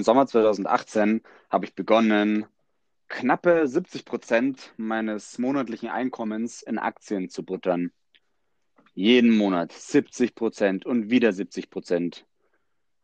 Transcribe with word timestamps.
im 0.00 0.04
Sommer 0.04 0.26
2018 0.26 1.20
habe 1.50 1.66
ich 1.66 1.74
begonnen, 1.74 2.46
knappe 3.08 3.68
70 3.68 4.06
Prozent 4.06 4.72
meines 4.78 5.38
monatlichen 5.38 5.90
Einkommens 5.90 6.62
in 6.62 6.78
Aktien 6.78 7.28
zu 7.28 7.44
buttern. 7.44 7.92
Jeden 8.94 9.36
Monat 9.36 9.72
70 9.72 10.34
Prozent 10.34 10.86
und 10.86 11.10
wieder 11.10 11.34
70 11.34 11.68
Prozent. 11.68 12.24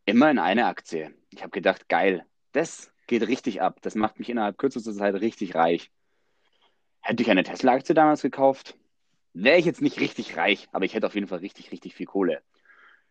Immer 0.06 0.30
in 0.30 0.38
eine 0.38 0.64
Aktie. 0.64 1.14
Ich 1.28 1.42
habe 1.42 1.50
gedacht, 1.50 1.86
geil, 1.90 2.24
das 2.52 2.90
geht 3.06 3.28
richtig 3.28 3.60
ab. 3.60 3.76
Das 3.82 3.94
macht 3.94 4.18
mich 4.18 4.30
innerhalb 4.30 4.56
kürzester 4.56 4.94
Zeit 4.94 5.16
richtig 5.16 5.54
reich. 5.54 5.90
Hätte 7.00 7.22
ich 7.22 7.30
eine 7.30 7.44
Tesla-Aktie 7.44 7.94
damals 7.94 8.22
gekauft, 8.22 8.74
wäre 9.34 9.58
ich 9.58 9.66
jetzt 9.66 9.82
nicht 9.82 10.00
richtig 10.00 10.38
reich, 10.38 10.66
aber 10.72 10.86
ich 10.86 10.94
hätte 10.94 11.06
auf 11.06 11.14
jeden 11.14 11.28
Fall 11.28 11.40
richtig, 11.40 11.72
richtig 11.72 11.94
viel 11.94 12.06
Kohle. 12.06 12.40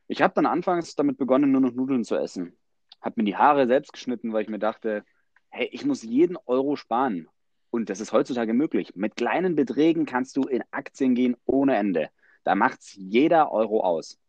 Ich 0.07 0.23
habe 0.23 0.33
dann 0.33 0.47
anfangs 0.47 0.95
damit 0.95 1.19
begonnen, 1.19 1.51
nur 1.51 1.61
noch 1.61 1.73
Nudeln 1.73 2.03
zu 2.03 2.15
essen. 2.15 2.57
Habe 3.05 3.21
mir 3.21 3.25
die 3.25 3.37
Haare 3.37 3.67
selbst 3.67 3.93
geschnitten, 3.93 4.33
weil 4.33 4.41
ich 4.41 4.49
mir 4.49 4.57
dachte, 4.57 5.05
hey, 5.49 5.69
ich 5.71 5.85
muss 5.85 6.01
jeden 6.01 6.37
Euro 6.47 6.75
sparen. 6.75 7.29
Und 7.69 7.89
das 7.89 7.99
ist 7.99 8.11
heutzutage 8.11 8.53
möglich. 8.53 8.95
Mit 8.95 9.15
kleinen 9.15 9.55
Beträgen 9.55 10.07
kannst 10.07 10.35
du 10.37 10.41
in 10.41 10.63
Aktien 10.71 11.13
gehen 11.13 11.37
ohne 11.45 11.75
Ende. 11.75 12.09
Da 12.43 12.55
macht 12.55 12.79
es 12.81 12.95
jeder 12.95 13.51
Euro 13.51 13.81
aus. 13.81 14.19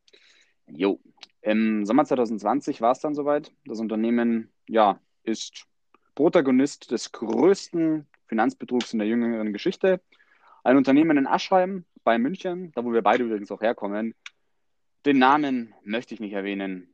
Jo. 0.66 1.00
Im 1.40 1.86
Sommer 1.86 2.04
2020 2.04 2.82
war 2.82 2.92
es 2.92 3.00
dann 3.00 3.14
soweit. 3.14 3.50
Das 3.64 3.80
Unternehmen, 3.80 4.52
ja, 4.68 5.00
ist 5.22 5.64
Protagonist 6.14 6.90
des 6.90 7.12
größten 7.12 8.06
Finanzbetrugs 8.26 8.92
in 8.92 8.98
der 8.98 9.08
jüngeren 9.08 9.54
Geschichte. 9.54 10.02
Ein 10.64 10.76
Unternehmen 10.76 11.16
in 11.16 11.26
Aschheim 11.26 11.86
bei 12.04 12.18
München, 12.18 12.72
da 12.74 12.84
wo 12.84 12.92
wir 12.92 13.02
beide 13.02 13.24
übrigens 13.24 13.50
auch 13.50 13.62
herkommen. 13.62 14.14
Den 15.06 15.18
Namen 15.18 15.72
möchte 15.82 16.12
ich 16.12 16.20
nicht 16.20 16.32
erwähnen, 16.32 16.92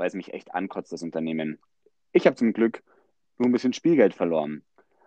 weil 0.00 0.08
es 0.08 0.14
mich 0.14 0.32
echt 0.32 0.54
ankotzt, 0.54 0.92
das 0.92 1.02
Unternehmen. 1.02 1.58
Ich 2.12 2.26
habe 2.26 2.34
zum 2.34 2.54
Glück 2.54 2.82
nur 3.36 3.48
ein 3.48 3.52
bisschen 3.52 3.74
Spielgeld 3.74 4.14
verloren. 4.14 4.64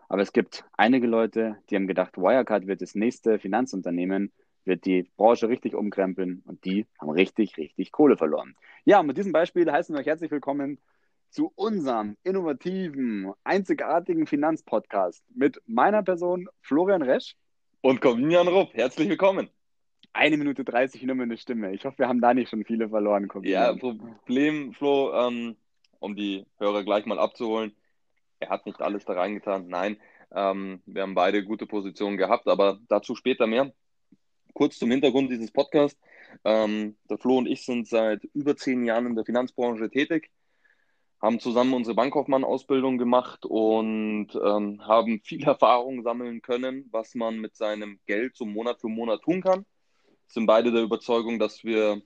Aber 0.07 0.21
es 0.21 0.31
gibt 0.31 0.65
einige 0.73 1.07
Leute, 1.07 1.57
die 1.69 1.75
haben 1.75 1.87
gedacht, 1.87 2.15
Wirecard 2.15 2.67
wird 2.67 2.83
das 2.83 2.93
nächste 2.93 3.39
Finanzunternehmen, 3.39 4.31
wird 4.65 4.85
die 4.85 5.09
Branche 5.17 5.49
richtig 5.49 5.73
umkrempeln 5.73 6.43
und 6.45 6.63
die 6.63 6.85
haben 7.01 7.09
richtig, 7.09 7.57
richtig 7.57 7.91
Kohle 7.91 8.17
verloren. 8.17 8.55
Ja, 8.85 8.99
und 8.99 9.07
mit 9.07 9.17
diesem 9.17 9.31
Beispiel 9.31 9.69
heißen 9.69 9.95
wir 9.95 9.99
euch 9.99 10.05
herzlich 10.05 10.29
willkommen 10.29 10.79
zu 11.31 11.51
unserem 11.55 12.15
innovativen, 12.23 13.33
einzigartigen 13.43 14.27
Finanzpodcast 14.27 15.23
mit 15.33 15.59
meiner 15.65 16.03
Person 16.03 16.47
Florian 16.61 17.01
Resch 17.01 17.35
und 17.81 17.99
Corvinian 17.99 18.47
Rupp. 18.47 18.75
Herzlich 18.75 19.09
willkommen. 19.09 19.49
Eine 20.13 20.37
Minute 20.37 20.63
30 20.63 21.01
nur 21.03 21.15
meine 21.15 21.37
Stimme. 21.37 21.73
Ich 21.73 21.85
hoffe, 21.85 21.99
wir 21.99 22.07
haben 22.07 22.21
da 22.21 22.33
nicht 22.33 22.49
schon 22.49 22.63
viele 22.63 22.89
verloren. 22.89 23.29
Ja, 23.41 23.73
Problem, 23.73 24.73
Flo, 24.73 25.11
ähm, 25.13 25.55
um 25.99 26.15
die 26.15 26.45
Hörer 26.59 26.83
gleich 26.83 27.05
mal 27.05 27.19
abzuholen. 27.19 27.75
Er 28.39 28.49
hat 28.49 28.65
nicht 28.65 28.81
alles 28.81 29.05
da 29.05 29.13
reingetan. 29.13 29.67
Nein, 29.67 29.97
ähm, 30.31 30.81
wir 30.85 31.01
haben 31.01 31.15
beide 31.15 31.43
gute 31.43 31.65
Positionen 31.65 32.17
gehabt, 32.17 32.47
aber 32.47 32.79
dazu 32.89 33.15
später 33.15 33.47
mehr. 33.47 33.73
Kurz 34.53 34.77
zum 34.77 34.91
Hintergrund 34.91 35.31
dieses 35.31 35.51
Podcasts. 35.51 35.99
Ähm, 36.43 36.95
der 37.09 37.17
Flo 37.17 37.37
und 37.37 37.47
ich 37.47 37.65
sind 37.65 37.87
seit 37.87 38.23
über 38.33 38.55
zehn 38.55 38.85
Jahren 38.85 39.07
in 39.07 39.15
der 39.15 39.25
Finanzbranche 39.25 39.89
tätig 39.89 40.29
haben 41.23 41.39
zusammen 41.39 41.73
unsere 41.73 41.95
Bankkaufmann-Ausbildung 41.95 42.97
gemacht 42.97 43.45
und 43.45 44.27
ähm, 44.35 44.85
haben 44.85 45.21
viel 45.23 45.41
Erfahrung 45.47 46.03
sammeln 46.03 46.41
können, 46.41 46.89
was 46.91 47.15
man 47.15 47.39
mit 47.39 47.55
seinem 47.55 47.97
Geld 48.05 48.35
so 48.35 48.45
Monat 48.45 48.81
für 48.81 48.89
Monat 48.89 49.21
tun 49.21 49.41
kann. 49.41 49.65
Sind 50.33 50.47
beide 50.47 50.71
der 50.71 50.81
Überzeugung, 50.81 51.37
dass 51.37 51.63
wir 51.63 52.01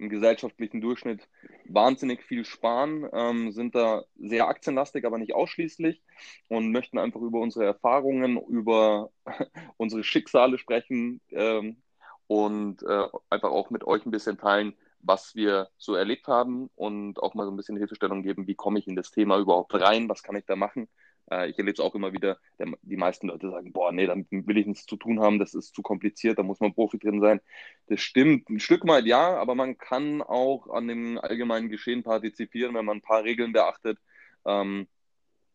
im 0.00 0.08
gesellschaftlichen 0.08 0.80
Durchschnitt 0.80 1.28
wahnsinnig 1.68 2.24
viel 2.24 2.44
sparen, 2.44 3.08
ähm, 3.12 3.52
sind 3.52 3.76
da 3.76 4.02
sehr 4.16 4.48
aktienlastig, 4.48 5.04
aber 5.04 5.16
nicht 5.16 5.32
ausschließlich 5.32 6.02
und 6.48 6.72
möchten 6.72 6.98
einfach 6.98 7.20
über 7.20 7.38
unsere 7.38 7.66
Erfahrungen, 7.66 8.36
über 8.48 9.10
unsere 9.76 10.02
Schicksale 10.02 10.58
sprechen 10.58 11.20
ähm, 11.30 11.80
und 12.26 12.82
äh, 12.82 13.06
einfach 13.30 13.50
auch 13.50 13.70
mit 13.70 13.84
euch 13.84 14.04
ein 14.04 14.10
bisschen 14.10 14.38
teilen, 14.38 14.74
was 14.98 15.36
wir 15.36 15.68
so 15.76 15.94
erlebt 15.94 16.26
haben 16.26 16.70
und 16.74 17.20
auch 17.20 17.34
mal 17.34 17.44
so 17.44 17.52
ein 17.52 17.56
bisschen 17.56 17.76
Hilfestellung 17.76 18.24
geben, 18.24 18.48
wie 18.48 18.56
komme 18.56 18.80
ich 18.80 18.88
in 18.88 18.96
das 18.96 19.12
Thema 19.12 19.38
überhaupt 19.38 19.72
rein, 19.74 20.08
was 20.08 20.24
kann 20.24 20.34
ich 20.34 20.46
da 20.46 20.56
machen. 20.56 20.88
Äh, 21.30 21.50
ich 21.50 21.58
erlebe 21.58 21.74
es 21.74 21.80
auch 21.80 21.94
immer 21.94 22.12
wieder, 22.12 22.38
die 22.82 22.96
meisten 22.96 23.28
Leute 23.28 23.50
sagen, 23.50 23.72
boah, 23.72 23.92
nee, 23.92 24.06
damit 24.06 24.28
will 24.30 24.58
ich 24.58 24.66
nichts 24.66 24.86
zu 24.86 24.96
tun 24.96 25.20
haben, 25.20 25.38
das 25.38 25.54
ist 25.54 25.74
zu 25.74 25.82
kompliziert, 25.82 26.38
da 26.38 26.42
muss 26.42 26.60
man 26.60 26.74
Profi 26.74 26.98
drin 26.98 27.20
sein. 27.20 27.40
Das 27.86 28.00
stimmt, 28.00 28.48
ein 28.48 28.60
Stück 28.60 28.86
weit 28.86 29.06
ja, 29.06 29.36
aber 29.36 29.54
man 29.54 29.78
kann 29.78 30.22
auch 30.22 30.68
an 30.68 30.88
dem 30.88 31.18
allgemeinen 31.18 31.68
Geschehen 31.68 32.02
partizipieren, 32.02 32.74
wenn 32.74 32.84
man 32.84 32.98
ein 32.98 33.02
paar 33.02 33.24
Regeln 33.24 33.52
beachtet. 33.52 33.98
Ähm, 34.46 34.88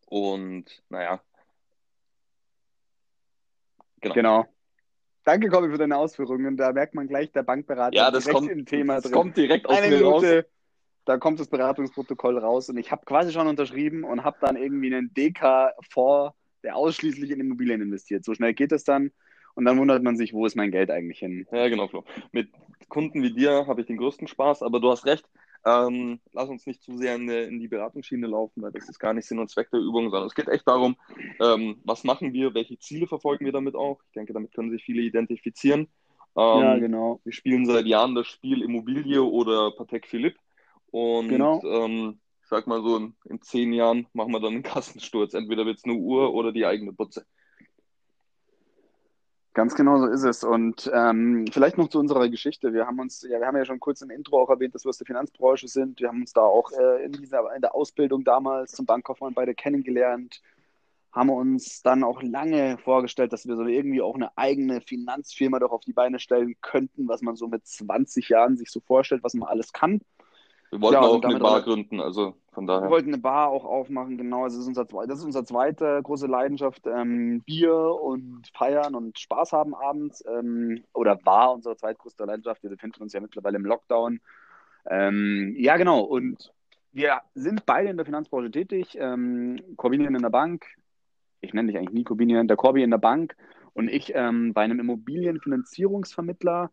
und 0.06 0.82
naja. 0.88 1.20
Genau. 4.00 4.14
genau. 4.14 4.46
Danke, 5.24 5.48
Kobi, 5.48 5.70
für 5.70 5.78
deine 5.78 5.96
Ausführungen. 5.96 6.58
Da 6.58 6.72
merkt 6.72 6.94
man 6.94 7.08
gleich, 7.08 7.32
der 7.32 7.42
Bankberater 7.42 7.96
ja, 7.96 8.10
das 8.10 8.28
kommt, 8.28 8.50
im 8.50 8.66
Thema 8.66 8.96
das 8.96 9.04
drin. 9.04 9.12
kommt 9.12 9.36
direkt 9.38 9.66
aus 9.66 9.78
Eine 9.78 9.88
mir 9.88 10.02
Minute, 10.02 10.36
raus. 10.36 10.44
Da 11.04 11.18
kommt 11.18 11.38
das 11.40 11.48
Beratungsprotokoll 11.48 12.38
raus 12.38 12.68
und 12.68 12.78
ich 12.78 12.90
habe 12.90 13.04
quasi 13.04 13.32
schon 13.32 13.46
unterschrieben 13.46 14.04
und 14.04 14.24
habe 14.24 14.38
dann 14.40 14.56
irgendwie 14.56 14.94
einen 14.94 15.12
DK-Fonds, 15.14 16.34
der 16.62 16.76
ausschließlich 16.76 17.30
in 17.30 17.40
Immobilien 17.40 17.82
investiert. 17.82 18.24
So 18.24 18.34
schnell 18.34 18.54
geht 18.54 18.72
es 18.72 18.84
dann. 18.84 19.10
Und 19.54 19.66
dann 19.66 19.78
wundert 19.78 20.02
man 20.02 20.16
sich, 20.16 20.32
wo 20.32 20.46
ist 20.46 20.56
mein 20.56 20.72
Geld 20.72 20.90
eigentlich 20.90 21.20
hin? 21.20 21.46
Ja, 21.52 21.68
genau, 21.68 21.86
Flo. 21.88 22.04
Mit 22.32 22.50
Kunden 22.88 23.22
wie 23.22 23.32
dir 23.32 23.66
habe 23.66 23.82
ich 23.82 23.86
den 23.86 23.98
größten 23.98 24.26
Spaß, 24.26 24.62
aber 24.62 24.80
du 24.80 24.90
hast 24.90 25.06
recht. 25.06 25.28
Ähm, 25.66 26.20
lass 26.32 26.48
uns 26.48 26.66
nicht 26.66 26.82
zu 26.82 26.96
sehr 26.98 27.14
in, 27.14 27.28
in, 27.28 27.58
die 27.58 27.68
Beratungsschiene 27.68 28.26
laufen, 28.26 28.62
weil 28.62 28.72
das 28.72 28.88
ist 28.88 28.98
gar 28.98 29.14
nicht 29.14 29.26
Sinn 29.26 29.38
und 29.38 29.48
Zweck 29.48 29.70
der 29.70 29.80
Übung, 29.80 30.10
sondern 30.10 30.26
es 30.26 30.34
geht 30.34 30.48
echt 30.48 30.68
darum, 30.68 30.96
ähm, 31.40 31.80
was 31.84 32.04
machen 32.04 32.34
wir, 32.34 32.52
welche 32.52 32.78
Ziele 32.78 33.06
verfolgen 33.06 33.46
wir 33.46 33.52
damit 33.52 33.74
auch. 33.74 34.00
Ich 34.08 34.12
denke, 34.12 34.34
damit 34.34 34.52
können 34.52 34.70
sich 34.70 34.84
viele 34.84 35.00
identifizieren. 35.00 35.88
Ähm, 36.36 36.60
ja, 36.60 36.78
genau. 36.78 37.20
Wir 37.24 37.32
spielen 37.32 37.64
seit 37.64 37.86
Jahren 37.86 38.14
das 38.14 38.26
Spiel 38.26 38.62
Immobilie 38.62 39.22
oder 39.22 39.70
Patek 39.70 40.06
Philipp. 40.06 40.36
Und 40.94 41.28
genau. 41.28 41.60
ähm, 41.64 42.20
ich 42.40 42.48
sag 42.48 42.68
mal 42.68 42.80
so, 42.80 42.96
in, 42.98 43.16
in, 43.24 43.42
zehn 43.42 43.72
Jahren 43.72 44.06
machen 44.12 44.30
wir 44.30 44.38
dann 44.38 44.52
einen 44.52 44.62
Kassensturz. 44.62 45.34
Entweder 45.34 45.66
wird 45.66 45.78
es 45.78 45.84
eine 45.84 45.94
Uhr 45.94 46.32
oder 46.32 46.52
die 46.52 46.64
eigene 46.64 46.92
Putze. 46.92 47.26
Ganz 49.54 49.74
genau 49.74 49.98
so 49.98 50.06
ist 50.06 50.22
es. 50.22 50.44
Und 50.44 50.88
ähm, 50.94 51.46
vielleicht 51.50 51.78
noch 51.78 51.88
zu 51.88 51.98
unserer 51.98 52.28
Geschichte. 52.28 52.72
Wir 52.72 52.86
haben 52.86 53.00
uns, 53.00 53.22
ja, 53.28 53.40
wir 53.40 53.46
haben 53.48 53.56
ja 53.56 53.64
schon 53.64 53.80
kurz 53.80 54.02
im 54.02 54.10
Intro 54.10 54.40
auch 54.40 54.50
erwähnt, 54.50 54.72
dass 54.76 54.84
wir 54.84 54.90
aus 54.90 54.98
der 54.98 55.06
Finanzbranche 55.08 55.66
sind. 55.66 55.98
Wir 55.98 56.06
haben 56.06 56.20
uns 56.20 56.32
da 56.32 56.42
auch 56.42 56.70
äh, 56.70 57.04
in, 57.04 57.10
dieser, 57.10 57.52
in 57.56 57.60
der 57.60 57.74
Ausbildung 57.74 58.22
damals 58.22 58.70
zum 58.70 58.86
Bankkaufmann 58.86 59.34
beide 59.34 59.56
kennengelernt, 59.56 60.42
haben 61.10 61.30
uns 61.30 61.82
dann 61.82 62.04
auch 62.04 62.22
lange 62.22 62.78
vorgestellt, 62.78 63.32
dass 63.32 63.48
wir 63.48 63.56
so 63.56 63.64
irgendwie 63.64 64.00
auch 64.00 64.14
eine 64.14 64.38
eigene 64.38 64.80
Finanzfirma 64.80 65.58
doch 65.58 65.72
auf 65.72 65.82
die 65.82 65.92
Beine 65.92 66.20
stellen 66.20 66.54
könnten, 66.60 67.08
was 67.08 67.20
man 67.20 67.34
so 67.34 67.48
mit 67.48 67.66
20 67.66 68.28
Jahren 68.28 68.56
sich 68.56 68.70
so 68.70 68.78
vorstellt, 68.78 69.24
was 69.24 69.34
man 69.34 69.48
alles 69.48 69.72
kann. 69.72 70.00
Wir 70.70 70.80
wollten 70.80 70.94
ja, 70.94 71.00
auch 71.02 71.22
eine 71.22 71.38
Bar 71.38 71.62
gründen, 71.62 72.00
also 72.00 72.34
von 72.52 72.66
daher. 72.66 72.84
Wir 72.84 72.90
wollten 72.90 73.12
eine 73.12 73.22
Bar 73.22 73.48
auch 73.48 73.64
aufmachen, 73.64 74.16
genau. 74.16 74.44
Also 74.44 74.56
das 74.56 74.66
ist 74.66 74.68
unser, 74.68 74.84
das 75.06 75.18
ist 75.18 75.24
unsere 75.24 75.44
zweite 75.44 76.00
große 76.02 76.26
Leidenschaft. 76.26 76.86
Ähm, 76.86 77.42
Bier 77.42 77.74
und 77.74 78.48
Feiern 78.54 78.94
und 78.94 79.18
Spaß 79.18 79.52
haben 79.52 79.74
abends. 79.74 80.24
Ähm, 80.26 80.84
oder 80.92 81.18
war 81.24 81.52
unsere 81.52 81.76
zweitgrößte 81.76 82.24
Leidenschaft. 82.24 82.62
Wir 82.62 82.70
befinden 82.70 83.02
uns 83.02 83.12
ja 83.12 83.20
mittlerweile 83.20 83.56
im 83.56 83.66
Lockdown. 83.66 84.20
Ähm, 84.86 85.54
ja, 85.58 85.76
genau. 85.76 86.00
Und 86.00 86.52
wir 86.92 87.20
sind 87.34 87.66
beide 87.66 87.90
in 87.90 87.96
der 87.96 88.06
Finanzbranche 88.06 88.50
tätig. 88.50 88.96
Ähm, 88.98 89.60
Corbinian 89.76 90.14
in 90.14 90.22
der 90.22 90.30
Bank. 90.30 90.66
Ich 91.40 91.52
nenne 91.52 91.68
dich 91.68 91.78
eigentlich 91.78 91.94
nie 91.94 92.04
Corbinian. 92.04 92.48
Der 92.48 92.56
Corby 92.56 92.82
in 92.82 92.90
der 92.90 92.98
Bank. 92.98 93.36
Und 93.74 93.88
ich 93.88 94.14
ähm, 94.14 94.54
bei 94.54 94.62
einem 94.62 94.78
Immobilienfinanzierungsvermittler 94.78 96.70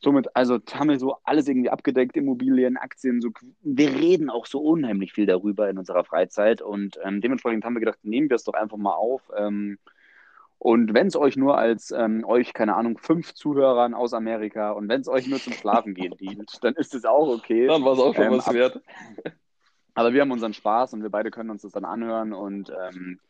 somit, 0.00 0.34
also 0.36 0.58
haben 0.72 0.88
wir 0.88 0.98
so 0.98 1.16
alles 1.24 1.48
irgendwie 1.48 1.70
abgedeckt, 1.70 2.16
Immobilien, 2.16 2.76
Aktien, 2.76 3.20
so, 3.20 3.30
wir 3.62 3.94
reden 3.94 4.30
auch 4.30 4.46
so 4.46 4.60
unheimlich 4.60 5.12
viel 5.12 5.26
darüber 5.26 5.68
in 5.68 5.78
unserer 5.78 6.04
Freizeit 6.04 6.62
und 6.62 6.98
ähm, 7.02 7.20
dementsprechend 7.20 7.64
haben 7.64 7.74
wir 7.74 7.80
gedacht, 7.80 7.98
nehmen 8.02 8.28
wir 8.28 8.36
es 8.36 8.44
doch 8.44 8.54
einfach 8.54 8.76
mal 8.76 8.94
auf. 8.94 9.30
Ähm, 9.36 9.78
und 10.58 10.94
wenn 10.94 11.08
es 11.08 11.16
euch 11.16 11.36
nur 11.36 11.58
als 11.58 11.90
ähm, 11.90 12.24
euch, 12.24 12.54
keine 12.54 12.74
Ahnung, 12.74 12.96
fünf 12.96 13.34
Zuhörern 13.34 13.92
aus 13.92 14.14
Amerika 14.14 14.70
und 14.70 14.88
wenn 14.88 15.02
es 15.02 15.08
euch 15.08 15.26
nur 15.26 15.38
zum 15.38 15.52
Schlafen 15.52 15.94
gehen 15.94 16.16
dient, 16.16 16.58
dann 16.62 16.74
ist 16.74 16.94
es 16.94 17.04
auch 17.04 17.28
okay. 17.28 17.66
Dann 17.66 17.84
war 17.84 17.92
es 17.92 17.98
auch 17.98 18.14
schon 18.14 18.24
ähm, 18.24 18.32
was 18.32 18.52
wert. 18.52 18.80
Aber 19.94 20.12
wir 20.12 20.22
haben 20.22 20.30
unseren 20.30 20.54
Spaß 20.54 20.94
und 20.94 21.02
wir 21.02 21.10
beide 21.10 21.30
können 21.30 21.50
uns 21.50 21.62
das 21.62 21.72
dann 21.72 21.84
anhören 21.84 22.32
und 22.32 22.70
ähm, 22.70 23.20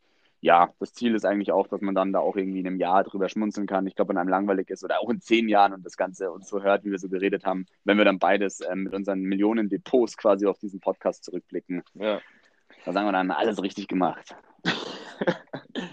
ja, 0.45 0.75
das 0.79 0.93
Ziel 0.93 1.15
ist 1.15 1.25
eigentlich 1.25 1.53
auch, 1.53 1.69
dass 1.69 1.81
man 1.81 1.95
dann 1.95 2.13
da 2.13 2.19
auch 2.19 2.37
irgendwie 2.37 2.61
in 2.61 2.67
einem 2.67 2.77
Jahr 2.77 3.03
drüber 3.03 3.31
schmunzeln 3.31 3.67
kann. 3.67 3.87
Ich 3.87 3.95
glaube, 3.95 4.11
wenn 4.11 4.19
einem 4.19 4.29
langweilig 4.29 4.69
ist 4.69 4.85
oder 4.85 5.01
auch 5.01 5.09
in 5.09 5.23
zehn 5.23 5.49
Jahren 5.49 5.73
und 5.73 5.87
das 5.87 5.97
Ganze 5.97 6.31
uns 6.31 6.51
so 6.51 6.63
hört, 6.63 6.85
wie 6.85 6.91
wir 6.91 6.99
so 6.99 7.09
geredet 7.09 7.47
haben, 7.47 7.65
wenn 7.85 7.97
wir 7.97 8.05
dann 8.05 8.19
beides 8.19 8.61
ähm, 8.61 8.83
mit 8.83 8.93
unseren 8.93 9.21
Millionen 9.21 9.71
Depots 9.71 10.19
quasi 10.19 10.45
auf 10.45 10.59
diesen 10.59 10.81
Podcast 10.81 11.25
zurückblicken. 11.25 11.83
Ja. 11.95 12.21
Da 12.85 12.93
sagen 12.93 13.07
wir 13.07 13.13
dann, 13.13 13.31
alles 13.31 13.63
richtig 13.63 13.89
gemacht. 13.89 14.37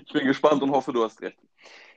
ich 0.05 0.11
bin 0.11 0.27
gespannt 0.27 0.61
und 0.61 0.71
hoffe, 0.71 0.91
du 0.91 1.01
hast 1.01 1.21
recht. 1.21 1.37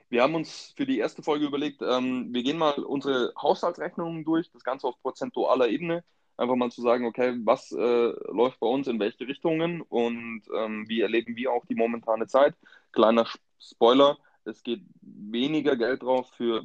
Wir 0.07 0.23
haben 0.23 0.35
uns 0.35 0.73
für 0.77 0.85
die 0.85 0.99
erste 0.99 1.23
Folge 1.23 1.47
überlegt, 1.47 1.81
ähm, 1.81 2.33
wir 2.33 2.41
gehen 2.41 2.57
mal 2.57 2.75
unsere 2.85 3.33
Haushaltsrechnungen 3.37 4.23
durch, 4.23 4.49
das 4.51 4.63
Ganze 4.63 4.87
auf 4.87 4.97
prozentualer 5.01 5.67
Ebene. 5.67 6.05
Einfach 6.37 6.55
mal 6.55 6.71
zu 6.71 6.81
sagen, 6.81 7.05
okay, 7.05 7.39
was 7.43 7.71
äh, 7.71 8.13
läuft 8.31 8.59
bei 8.59 8.67
uns 8.67 8.87
in 8.87 8.99
welche 8.99 9.27
Richtungen 9.27 9.81
und 9.81 10.43
ähm, 10.55 10.87
wie 10.87 11.01
erleben 11.01 11.35
wir 11.35 11.51
auch 11.51 11.65
die 11.65 11.75
momentane 11.75 12.27
Zeit. 12.27 12.55
Kleiner 12.91 13.27
Spoiler, 13.59 14.17
es 14.43 14.63
geht 14.63 14.81
weniger 15.01 15.75
Geld 15.75 16.03
drauf 16.03 16.29
für 16.35 16.63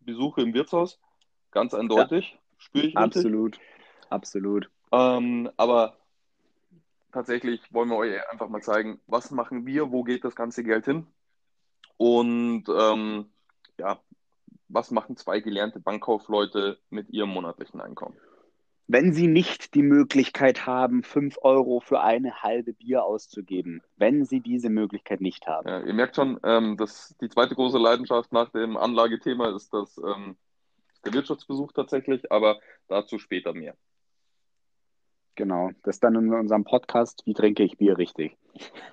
Besuche 0.00 0.42
im 0.42 0.54
Wirtshaus, 0.54 1.00
ganz 1.50 1.74
eindeutig, 1.74 2.32
ja, 2.32 2.38
spüre 2.58 2.86
ich 2.86 2.96
Absolut, 2.96 3.54
richtig. 3.54 4.10
absolut. 4.10 4.70
Ähm, 4.92 5.50
aber 5.56 5.96
tatsächlich 7.12 7.60
wollen 7.72 7.88
wir 7.88 7.96
euch 7.96 8.30
einfach 8.30 8.48
mal 8.48 8.62
zeigen, 8.62 9.00
was 9.06 9.30
machen 9.30 9.66
wir, 9.66 9.90
wo 9.90 10.04
geht 10.04 10.24
das 10.24 10.36
ganze 10.36 10.62
Geld 10.62 10.84
hin 10.84 11.06
und 11.96 12.64
ähm, 12.68 13.30
ja, 13.78 14.00
was 14.68 14.90
machen 14.90 15.16
zwei 15.16 15.40
gelernte 15.40 15.80
Bankkaufleute 15.80 16.78
mit 16.90 17.10
ihrem 17.10 17.30
monatlichen 17.30 17.80
Einkommen? 17.80 18.16
Wenn 18.88 19.12
Sie 19.12 19.26
nicht 19.26 19.74
die 19.74 19.82
Möglichkeit 19.82 20.66
haben, 20.66 21.02
5 21.02 21.38
Euro 21.42 21.80
für 21.80 22.02
eine 22.02 22.42
halbe 22.42 22.72
Bier 22.72 23.04
auszugeben, 23.04 23.82
wenn 23.96 24.24
Sie 24.24 24.40
diese 24.40 24.70
Möglichkeit 24.70 25.20
nicht 25.20 25.46
haben. 25.48 25.68
Ja, 25.68 25.80
ihr 25.80 25.94
merkt 25.94 26.14
schon, 26.14 26.38
ähm, 26.44 26.76
dass 26.76 27.16
die 27.20 27.28
zweite 27.28 27.56
große 27.56 27.78
Leidenschaft 27.78 28.32
nach 28.32 28.50
dem 28.50 28.76
Anlagethema 28.76 29.54
ist 29.56 29.74
das, 29.74 29.98
ähm, 29.98 30.36
der 31.04 31.14
Wirtschaftsbesuch 31.14 31.72
tatsächlich, 31.72 32.30
aber 32.30 32.60
dazu 32.86 33.18
später 33.18 33.52
mehr. 33.52 33.74
Genau, 35.34 35.70
das 35.82 35.96
ist 35.96 36.04
dann 36.04 36.14
in 36.14 36.32
unserem 36.32 36.64
Podcast, 36.64 37.22
wie 37.26 37.34
trinke 37.34 37.64
ich 37.64 37.76
Bier 37.76 37.98
richtig. 37.98 38.38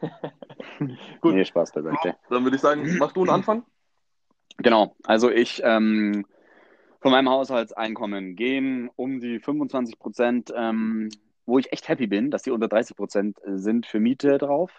Gut. 1.22 1.36
Nee, 1.36 1.46
Spaß 1.46 1.72
beiseite. 1.72 2.18
Dann 2.30 2.44
würde 2.44 2.56
ich 2.56 2.62
sagen, 2.62 2.98
mach 2.98 3.14
du 3.14 3.22
einen 3.22 3.30
Anfang. 3.30 3.64
Genau, 4.58 4.96
also 5.04 5.30
ich 5.32 5.62
ähm, 5.64 6.26
von 7.04 7.12
meinem 7.12 7.30
Haushaltseinkommen 7.30 8.38
gehen 8.38 8.90
um 8.96 9.20
die 9.20 9.40
25 9.40 10.00
Prozent, 10.00 10.54
ähm, 10.56 11.10
wo 11.46 11.60
ich 11.60 11.72
echt 11.74 11.90
happy 11.90 12.08
bin, 12.08 12.32
dass 12.32 12.44
die 12.44 12.52
unter 12.52 12.70
30 12.70 12.96
Prozent 12.96 13.38
sind 13.46 13.86
für 13.86 14.00
Miete 14.00 14.38
drauf. 14.38 14.72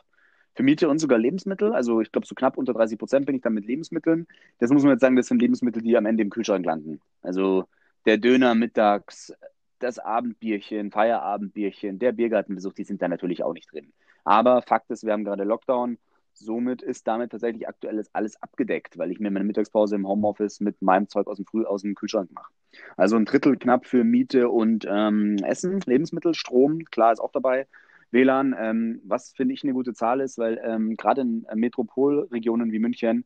Für 0.54 0.62
Miete 0.62 0.88
und 0.88 1.00
sogar 1.00 1.18
Lebensmittel. 1.18 1.74
Also 1.74 2.00
ich 2.00 2.10
glaube, 2.12 2.26
so 2.26 2.34
knapp 2.34 2.56
unter 2.56 2.72
30 2.72 2.98
Prozent 2.98 3.26
bin 3.26 3.36
ich 3.36 3.42
dann 3.42 3.52
mit 3.52 3.66
Lebensmitteln. 3.66 4.26
Das 4.58 4.70
muss 4.70 4.84
man 4.84 4.92
jetzt 4.92 5.02
sagen, 5.02 5.16
das 5.16 5.26
sind 5.26 5.42
Lebensmittel, 5.42 5.82
die 5.82 5.98
am 5.98 6.06
Ende 6.06 6.22
im 6.22 6.30
Kühlschrank 6.30 6.64
landen. 6.64 7.02
Also 7.20 7.66
der 8.06 8.16
Döner 8.16 8.54
mittags, 8.54 9.34
das 9.78 9.98
Abendbierchen, 9.98 10.92
Feierabendbierchen, 10.92 11.98
der 11.98 12.12
Biergartenbesuch, 12.12 12.72
die 12.72 12.84
sind 12.84 13.02
da 13.02 13.08
natürlich 13.08 13.42
auch 13.42 13.52
nicht 13.52 13.70
drin. 13.70 13.92
Aber 14.24 14.62
Fakt 14.62 14.90
ist, 14.90 15.04
wir 15.04 15.12
haben 15.12 15.24
gerade 15.24 15.44
Lockdown. 15.44 15.98
Somit 16.34 16.82
ist 16.82 17.06
damit 17.06 17.30
tatsächlich 17.30 17.68
aktuell 17.68 18.02
alles 18.12 18.42
abgedeckt, 18.42 18.98
weil 18.98 19.10
ich 19.10 19.20
mir 19.20 19.30
meine 19.30 19.44
Mittagspause 19.44 19.94
im 19.94 20.06
Homeoffice 20.06 20.60
mit 20.60 20.82
meinem 20.82 21.08
Zeug 21.08 21.26
aus 21.28 21.36
dem, 21.36 21.46
Früh 21.46 21.64
aus 21.64 21.82
dem 21.82 21.94
Kühlschrank 21.94 22.30
mache. 22.32 22.52
Also 22.96 23.16
ein 23.16 23.24
Drittel 23.24 23.56
knapp 23.56 23.86
für 23.86 24.02
Miete 24.04 24.48
und 24.48 24.86
ähm, 24.90 25.36
Essen, 25.44 25.80
Lebensmittel, 25.86 26.34
Strom, 26.34 26.84
klar 26.86 27.12
ist 27.12 27.20
auch 27.20 27.32
dabei. 27.32 27.66
WLAN, 28.10 28.54
ähm, 28.58 29.00
was 29.04 29.32
finde 29.32 29.54
ich 29.54 29.64
eine 29.64 29.72
gute 29.72 29.92
Zahl 29.92 30.20
ist, 30.20 30.38
weil 30.38 30.60
ähm, 30.64 30.96
gerade 30.96 31.22
in 31.22 31.44
äh, 31.46 31.56
Metropolregionen 31.56 32.72
wie 32.72 32.78
München, 32.78 33.24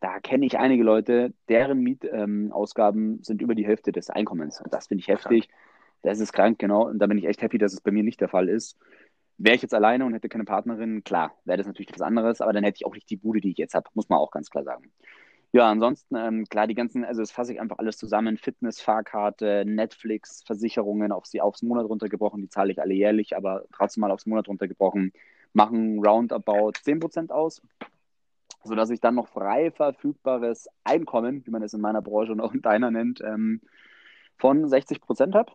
da 0.00 0.20
kenne 0.20 0.46
ich 0.46 0.58
einige 0.58 0.82
Leute, 0.82 1.32
deren 1.48 1.80
Mietausgaben 1.80 3.14
ähm, 3.14 3.22
sind 3.22 3.40
über 3.40 3.54
die 3.54 3.66
Hälfte 3.66 3.92
des 3.92 4.10
Einkommens. 4.10 4.60
Und 4.60 4.72
das 4.72 4.88
finde 4.88 5.00
ich 5.00 5.08
heftig. 5.08 5.48
Das 6.02 6.20
ist 6.20 6.32
krank, 6.32 6.58
genau. 6.58 6.86
Und 6.86 6.98
da 6.98 7.06
bin 7.06 7.18
ich 7.18 7.24
echt 7.24 7.42
happy, 7.42 7.58
dass 7.58 7.72
es 7.72 7.80
bei 7.80 7.90
mir 7.90 8.04
nicht 8.04 8.20
der 8.20 8.28
Fall 8.28 8.48
ist. 8.48 8.78
Wäre 9.38 9.56
ich 9.56 9.62
jetzt 9.62 9.74
alleine 9.74 10.06
und 10.06 10.14
hätte 10.14 10.28
keine 10.28 10.44
Partnerin, 10.44 11.04
klar, 11.04 11.34
wäre 11.44 11.58
das 11.58 11.66
natürlich 11.66 11.92
was 11.92 12.00
anderes, 12.00 12.40
aber 12.40 12.52
dann 12.52 12.64
hätte 12.64 12.78
ich 12.78 12.86
auch 12.86 12.94
nicht 12.94 13.10
die 13.10 13.16
Bude, 13.16 13.40
die 13.40 13.50
ich 13.50 13.58
jetzt 13.58 13.74
habe, 13.74 13.88
muss 13.94 14.08
man 14.08 14.18
auch 14.18 14.30
ganz 14.30 14.48
klar 14.50 14.64
sagen. 14.64 14.90
Ja, 15.52 15.70
ansonsten, 15.70 16.16
ähm, 16.16 16.44
klar, 16.46 16.66
die 16.66 16.74
ganzen, 16.74 17.04
also 17.04 17.22
das 17.22 17.30
fasse 17.30 17.52
ich 17.52 17.60
einfach 17.60 17.78
alles 17.78 17.96
zusammen. 17.96 18.36
Fitness, 18.36 18.80
Fahrkarte, 18.80 19.64
Netflix, 19.66 20.42
Versicherungen 20.44 21.12
auf 21.12 21.26
sie 21.26 21.40
aufs 21.40 21.62
Monat 21.62 21.88
runtergebrochen, 21.88 22.42
die 22.42 22.48
zahle 22.48 22.72
ich 22.72 22.80
alle 22.80 22.94
jährlich, 22.94 23.36
aber 23.36 23.64
trotzdem 23.72 24.02
mal 24.02 24.10
aufs 24.10 24.26
Monat 24.26 24.48
runtergebrochen, 24.48 25.12
machen 25.54 26.04
roundabout 26.04 26.72
10% 26.82 27.30
aus, 27.30 27.62
sodass 28.64 28.90
ich 28.90 29.00
dann 29.00 29.14
noch 29.14 29.28
frei 29.28 29.70
verfügbares 29.70 30.68
Einkommen, 30.84 31.46
wie 31.46 31.50
man 31.50 31.62
es 31.62 31.72
in 31.74 31.80
meiner 31.80 32.02
Branche 32.02 32.32
und 32.32 32.40
auch 32.40 32.52
in 32.52 32.62
deiner 32.62 32.90
nennt, 32.90 33.20
ähm, 33.22 33.62
von 34.38 34.66
60% 34.66 35.34
habe. 35.34 35.52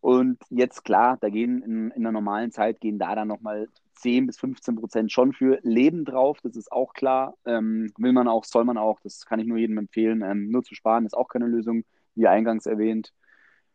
Und 0.00 0.38
jetzt 0.48 0.84
klar, 0.84 1.18
da 1.20 1.28
gehen 1.28 1.62
in, 1.62 1.90
in 1.90 2.02
der 2.02 2.12
normalen 2.12 2.52
Zeit 2.52 2.80
gehen 2.80 2.98
da 2.98 3.14
dann 3.14 3.28
nochmal 3.28 3.68
10 4.00 4.26
bis 4.26 4.38
15 4.38 4.76
Prozent 4.76 5.12
schon 5.12 5.32
für 5.32 5.58
Leben 5.62 6.04
drauf, 6.04 6.38
das 6.42 6.56
ist 6.56 6.72
auch 6.72 6.94
klar. 6.94 7.36
Ähm, 7.44 7.92
will 7.98 8.12
man 8.12 8.28
auch, 8.28 8.44
soll 8.44 8.64
man 8.64 8.78
auch, 8.78 8.98
das 9.00 9.26
kann 9.26 9.40
ich 9.40 9.46
nur 9.46 9.58
jedem 9.58 9.78
empfehlen. 9.78 10.22
Ähm, 10.22 10.50
nur 10.50 10.62
zu 10.62 10.74
sparen 10.74 11.04
ist 11.04 11.16
auch 11.16 11.28
keine 11.28 11.46
Lösung, 11.46 11.84
wie 12.14 12.26
eingangs 12.26 12.66
erwähnt. 12.66 13.12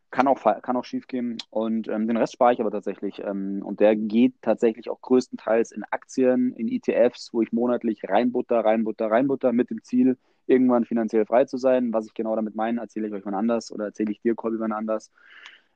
Kann 0.09 0.27
auch, 0.27 0.41
kann 0.61 0.77
auch 0.77 0.85
schief 0.85 1.07
gehen. 1.07 1.37
Und 1.51 1.87
ähm, 1.89 2.07
den 2.07 2.17
Rest 2.17 2.33
spare 2.33 2.53
ich 2.53 2.61
aber 2.61 2.71
tatsächlich. 2.71 3.19
Ähm, 3.19 3.61
und 3.63 3.79
der 3.79 3.95
geht 3.95 4.33
tatsächlich 4.41 4.89
auch 4.89 5.01
größtenteils 5.01 5.71
in 5.71 5.83
Aktien, 5.91 6.53
in 6.53 6.69
ETFs, 6.69 7.31
wo 7.33 7.41
ich 7.41 7.51
monatlich 7.51 8.01
reinbutter, 8.07 8.61
reinbutter, 8.61 9.11
reinbutter 9.11 9.51
mit 9.51 9.69
dem 9.69 9.83
Ziel, 9.83 10.17
irgendwann 10.47 10.85
finanziell 10.85 11.25
frei 11.25 11.45
zu 11.45 11.57
sein. 11.57 11.93
Was 11.93 12.07
ich 12.07 12.13
genau 12.13 12.35
damit 12.35 12.55
meine, 12.55 12.81
erzähle 12.81 13.07
ich 13.07 13.13
euch 13.13 13.25
wann 13.25 13.35
anders 13.35 13.71
oder 13.71 13.85
erzähle 13.85 14.11
ich 14.11 14.21
dir, 14.21 14.35
Colby, 14.35 14.59
wann 14.59 14.71
anders. 14.71 15.11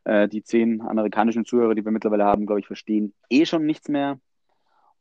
Äh, 0.06 0.28
die 0.28 0.44
zehn 0.44 0.82
amerikanischen 0.82 1.46
Zuhörer, 1.46 1.76
die 1.76 1.84
wir 1.84 1.92
mittlerweile 1.92 2.26
haben, 2.26 2.46
glaube 2.46 2.60
ich, 2.62 2.68
verstehen 2.68 3.14
eh 3.30 3.46
schon 3.46 3.66
nichts 3.66 3.90
mehr. 3.90 4.20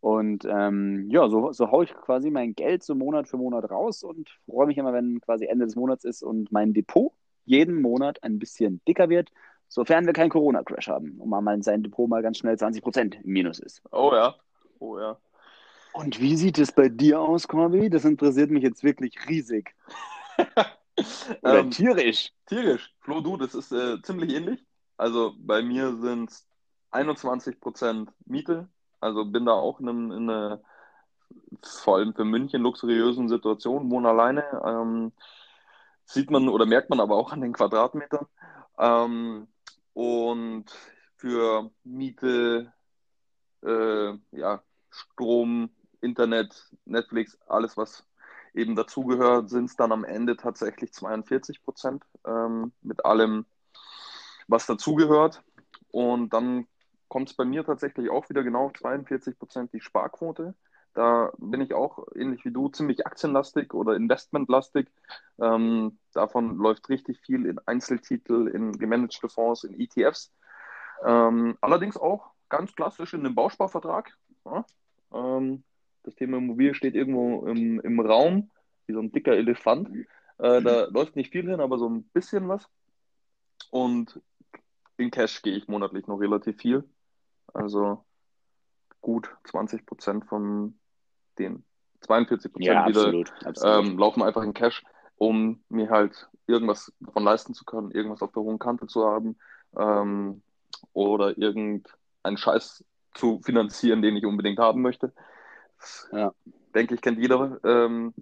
Und 0.01 0.45
ähm, 0.49 1.09
ja, 1.11 1.29
so, 1.29 1.53
so 1.53 1.71
haue 1.71 1.85
ich 1.85 1.95
quasi 1.95 2.31
mein 2.31 2.55
Geld 2.55 2.85
so 2.85 2.95
Monat 2.95 3.29
für 3.29 3.37
Monat 3.37 3.71
raus 3.71 4.05
und 4.05 4.29
freue 4.47 4.67
mich 4.67 4.79
immer, 4.79 4.93
wenn 4.93 5.21
quasi 5.21 5.47
Ende 5.47 5.65
des 5.65 5.77
Monats 5.77 6.05
ist 6.05 6.23
und 6.23 6.53
mein 6.53 6.73
Depot 6.73 7.13
jeden 7.45 7.81
Monat 7.81 8.23
ein 8.23 8.39
bisschen 8.39 8.81
dicker 8.87 9.09
wird, 9.09 9.31
sofern 9.67 10.07
wir 10.07 10.13
keinen 10.13 10.31
Corona-Crash 10.31 10.89
haben 10.89 11.19
und 11.19 11.29
mal 11.29 11.63
sein 11.63 11.83
Depot 11.83 12.09
mal 12.09 12.23
ganz 12.23 12.39
schnell 12.39 12.55
20% 12.55 13.23
im 13.23 13.33
Minus 13.33 13.59
ist. 13.59 13.83
Oh 13.91 14.13
ja, 14.13 14.37
oh 14.79 14.99
ja. 14.99 15.19
Und 15.93 16.21
wie 16.21 16.37
sieht 16.37 16.59
es 16.59 16.71
bei 16.71 16.89
dir 16.89 17.21
aus, 17.21 17.49
Corby? 17.49 17.91
Das 17.91 18.05
interessiert 18.05 18.51
mich 18.51 18.63
jetzt 18.63 18.85
wirklich 18.85 19.15
riesig. 19.29 19.75
Oder 21.43 21.61
ähm, 21.61 21.71
tierisch. 21.71 22.31
Tierisch. 22.47 22.95
Flo, 23.01 23.21
du, 23.21 23.37
das 23.37 23.55
ist 23.55 23.73
äh, 23.73 24.01
ziemlich 24.03 24.35
ähnlich. 24.35 24.65
Also 24.99 25.35
bei 25.39 25.63
mir 25.63 25.97
sind 25.97 26.31
es 26.31 26.47
21% 26.91 28.09
Miete. 28.27 28.69
Also 29.01 29.25
bin 29.25 29.47
da 29.47 29.53
auch 29.53 29.81
in, 29.81 29.89
in 30.11 30.29
einer, 30.29 30.61
vor 31.63 31.97
allem 31.97 32.15
für 32.15 32.25
München, 32.25 32.63
luxuriösen 32.63 33.29
Situation, 33.29 33.91
wohne 33.91 34.09
alleine. 34.09 34.45
Ähm, 34.65 35.13
sieht 36.05 36.31
man 36.31 36.49
oder 36.49 36.67
merkt 36.67 36.91
man 36.91 37.01
aber 37.01 37.17
auch 37.17 37.33
an 37.33 37.41
den 37.41 37.53
Quadratmetern. 37.53 38.27
Ähm, 38.79 39.49
und 39.95 40.67
für 41.17 41.71
Miete, 41.85 42.73
äh, 43.63 44.15
ja, 44.33 44.63
Strom, 44.91 45.71
Internet, 46.01 46.73
Netflix, 46.85 47.39
alles, 47.47 47.77
was 47.77 48.05
eben 48.55 48.75
dazugehört, 48.75 49.51
sind 49.51 49.67
es 49.67 49.77
dann 49.77 49.93
am 49.93 50.05
Ende 50.05 50.37
tatsächlich 50.37 50.93
42 50.93 51.63
Prozent 51.63 52.05
ähm, 52.27 52.73
mit 52.83 53.05
allem 53.05 53.47
was 54.49 54.67
dazugehört. 54.67 55.43
Und 55.91 56.33
dann 56.33 56.67
kommt 57.09 57.31
es 57.31 57.37
bei 57.37 57.45
mir 57.45 57.65
tatsächlich 57.65 58.11
auch 58.11 58.29
wieder 58.29 58.43
genau 58.43 58.67
auf 58.67 58.73
42 58.75 59.39
Prozent 59.39 59.73
die 59.73 59.81
Sparquote. 59.81 60.55
Da 60.95 61.31
bin 61.39 61.61
ich 61.61 61.75
auch, 61.75 62.07
ähnlich 62.17 62.45
wie 62.45 62.51
du, 62.51 62.69
ziemlich 62.69 63.07
aktienlastig 63.07 63.73
oder 63.73 63.95
investmentlastig. 63.95 64.89
Ähm, 65.41 65.99
davon 66.13 66.57
läuft 66.57 66.89
richtig 66.89 67.21
viel 67.21 67.47
in 67.47 67.61
Einzeltitel, 67.67 68.49
in 68.49 68.73
gemanagte 68.73 69.29
Fonds, 69.29 69.65
in 69.65 69.79
ETFs. 69.79 70.33
Ähm, 71.05 71.57
allerdings 71.61 71.97
auch 71.97 72.33
ganz 72.49 72.75
klassisch 72.75 73.15
in 73.15 73.21
einem 73.21 73.35
Bausparvertrag. 73.35 74.17
Ja? 74.45 74.67
Ähm, 75.15 75.63
das 76.03 76.17
Thema 76.17 76.39
Immobilie 76.39 76.75
steht 76.75 76.95
irgendwo 76.95 77.47
im, 77.47 77.81
im 77.81 78.01
Raum, 78.01 78.51
wie 78.87 78.95
so 78.95 79.01
ein 79.01 79.13
dicker 79.13 79.33
Elefant. 79.33 79.91
Äh, 80.39 80.63
da 80.63 80.87
läuft 80.87 81.17
nicht 81.17 81.33
viel 81.33 81.49
hin, 81.49 81.61
aber 81.61 81.79
so 81.79 81.89
ein 81.89 82.05
bisschen 82.05 82.49
was. 82.49 82.69
Und 83.71 84.21
in 84.99 85.11
Cash 85.11 85.43
gehe 85.43 85.57
ich 85.57 85.69
monatlich 85.69 86.07
noch 86.07 86.19
relativ 86.19 86.59
viel. 86.61 86.85
Also 87.55 88.05
gut 89.01 89.35
20 89.45 89.87
Prozent 89.87 90.25
von 90.27 90.79
den 91.39 91.65
42 92.01 92.53
Prozent 92.53 92.75
ja, 92.75 92.87
wieder 92.87 93.01
absolut, 93.01 93.33
absolut. 93.45 93.87
Ähm, 93.87 93.99
laufen 93.99 94.23
einfach 94.23 94.43
in 94.43 94.55
Cash, 94.55 94.85
um 95.17 95.63
mir 95.69 95.91
halt 95.91 96.29
irgendwas 96.47 96.93
davon 97.01 97.25
leisten 97.25 97.55
zu 97.55 97.65
können, 97.65 97.91
irgendwas 97.91 98.23
auf 98.23 98.33
der 98.33 98.43
hohen 98.43 98.59
Kante 98.59 98.87
zu 98.87 99.05
haben 99.05 99.37
ähm, 99.77 100.43
oder 100.93 101.37
irgendeinen 101.39 102.37
Scheiß 102.37 102.85
zu 103.15 103.41
finanzieren, 103.43 104.03
den 104.03 104.17
ich 104.17 104.27
unbedingt 104.27 104.59
haben 104.59 104.83
möchte. 104.83 105.13
Ja. 106.13 106.33
Denke 106.75 106.95
ich, 106.95 107.01
kennt 107.01 107.19
jeder. 107.19 107.59
Ähm, 107.65 108.15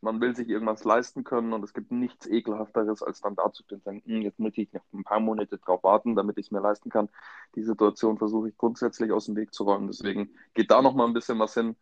man 0.00 0.20
will 0.20 0.34
sich 0.34 0.48
irgendwas 0.48 0.84
leisten 0.84 1.24
können 1.24 1.52
und 1.52 1.62
es 1.62 1.74
gibt 1.74 1.92
nichts 1.92 2.26
ekelhafteres, 2.26 3.02
als 3.02 3.20
dann 3.20 3.36
dazu 3.36 3.62
zu 3.64 3.76
sagen, 3.78 4.02
hm, 4.04 4.22
jetzt 4.22 4.38
muss 4.38 4.52
ich 4.56 4.72
noch 4.72 4.82
ein 4.92 5.04
paar 5.04 5.20
Monate 5.20 5.58
drauf 5.58 5.82
warten, 5.82 6.16
damit 6.16 6.38
ich 6.38 6.46
es 6.46 6.50
mir 6.50 6.60
leisten 6.60 6.90
kann. 6.90 7.08
Die 7.54 7.62
Situation 7.62 8.18
versuche 8.18 8.48
ich 8.48 8.56
grundsätzlich 8.56 9.12
aus 9.12 9.26
dem 9.26 9.36
Weg 9.36 9.52
zu 9.52 9.64
räumen. 9.64 9.88
Deswegen 9.88 10.30
geht 10.54 10.70
da 10.70 10.82
noch 10.82 10.94
mal 10.94 11.06
ein 11.06 11.12
bisschen 11.12 11.38
was 11.38 11.54
hin. 11.54 11.76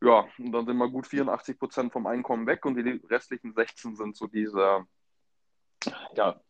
Ja, 0.00 0.26
und 0.38 0.52
dann 0.52 0.66
sind 0.66 0.76
wir 0.76 0.90
gut 0.90 1.06
84 1.06 1.58
Prozent 1.58 1.92
vom 1.92 2.06
Einkommen 2.06 2.46
weg 2.46 2.64
und 2.66 2.76
die 2.76 3.00
restlichen 3.08 3.54
16 3.54 3.96
sind 3.96 4.16
so 4.16 4.26
diese 4.26 4.86
ja, 6.14 6.40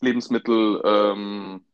Lebensmittel, 0.00 0.80
ähm, 0.84 1.64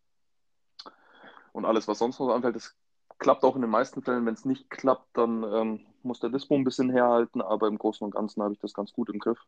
und 1.58 1.64
alles, 1.64 1.88
was 1.88 1.98
sonst 1.98 2.20
noch 2.20 2.32
anfällt, 2.32 2.56
das 2.56 2.76
klappt 3.18 3.42
auch 3.44 3.56
in 3.56 3.62
den 3.62 3.70
meisten 3.70 4.02
Fällen. 4.02 4.24
Wenn 4.24 4.34
es 4.34 4.44
nicht 4.44 4.70
klappt, 4.70 5.16
dann 5.16 5.42
ähm, 5.42 5.86
muss 6.02 6.20
der 6.20 6.30
Dispo 6.30 6.54
ein 6.54 6.64
bisschen 6.64 6.90
herhalten, 6.90 7.40
aber 7.40 7.68
im 7.68 7.78
Großen 7.78 8.04
und 8.04 8.14
Ganzen 8.14 8.42
habe 8.42 8.54
ich 8.54 8.60
das 8.60 8.74
ganz 8.74 8.92
gut 8.92 9.08
im 9.10 9.18
Griff. 9.18 9.38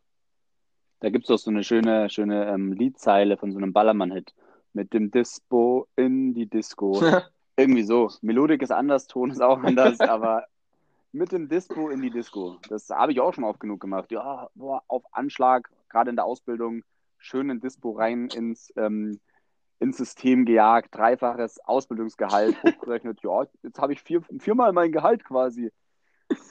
Da 0.99 1.09
gibt 1.09 1.25
es 1.25 1.31
auch 1.31 1.39
so 1.39 1.49
eine 1.49 1.63
schöne, 1.63 2.09
schöne 2.09 2.47
ähm, 2.47 2.73
Liedzeile 2.73 3.37
von 3.37 3.51
so 3.51 3.57
einem 3.57 3.73
Ballermann-Hit. 3.73 4.33
Mit 4.73 4.93
dem 4.93 5.11
Dispo 5.11 5.87
in 5.95 6.33
die 6.33 6.45
Disco. 6.45 7.01
Irgendwie 7.57 7.83
so. 7.83 8.09
Melodik 8.21 8.61
ist 8.61 8.71
anders, 8.71 9.07
Ton 9.07 9.31
ist 9.31 9.41
auch 9.41 9.61
anders, 9.63 9.99
aber 9.99 10.45
mit 11.11 11.31
dem 11.31 11.49
Dispo 11.49 11.89
in 11.89 12.01
die 12.01 12.11
Disco. 12.11 12.57
Das 12.69 12.89
habe 12.89 13.11
ich 13.11 13.19
auch 13.19 13.33
schon 13.33 13.43
oft 13.43 13.59
genug 13.59 13.81
gemacht. 13.81 14.11
Ja, 14.11 14.49
boah, 14.55 14.83
auf 14.87 15.03
Anschlag, 15.11 15.69
gerade 15.89 16.09
in 16.09 16.15
der 16.15 16.25
Ausbildung, 16.25 16.83
schön 17.17 17.49
in 17.49 17.59
Dispo 17.59 17.91
rein 17.91 18.29
ins, 18.29 18.71
ähm, 18.77 19.19
ins 19.79 19.97
System 19.97 20.45
gejagt, 20.45 20.95
dreifaches 20.95 21.59
Ausbildungsgehalt 21.65 22.55
hochgerechnet. 22.63 23.21
ja, 23.23 23.45
jetzt 23.63 23.79
habe 23.79 23.93
ich 23.93 24.01
vier, 24.01 24.21
viermal 24.39 24.71
mein 24.71 24.91
Gehalt 24.91 25.25
quasi. 25.25 25.71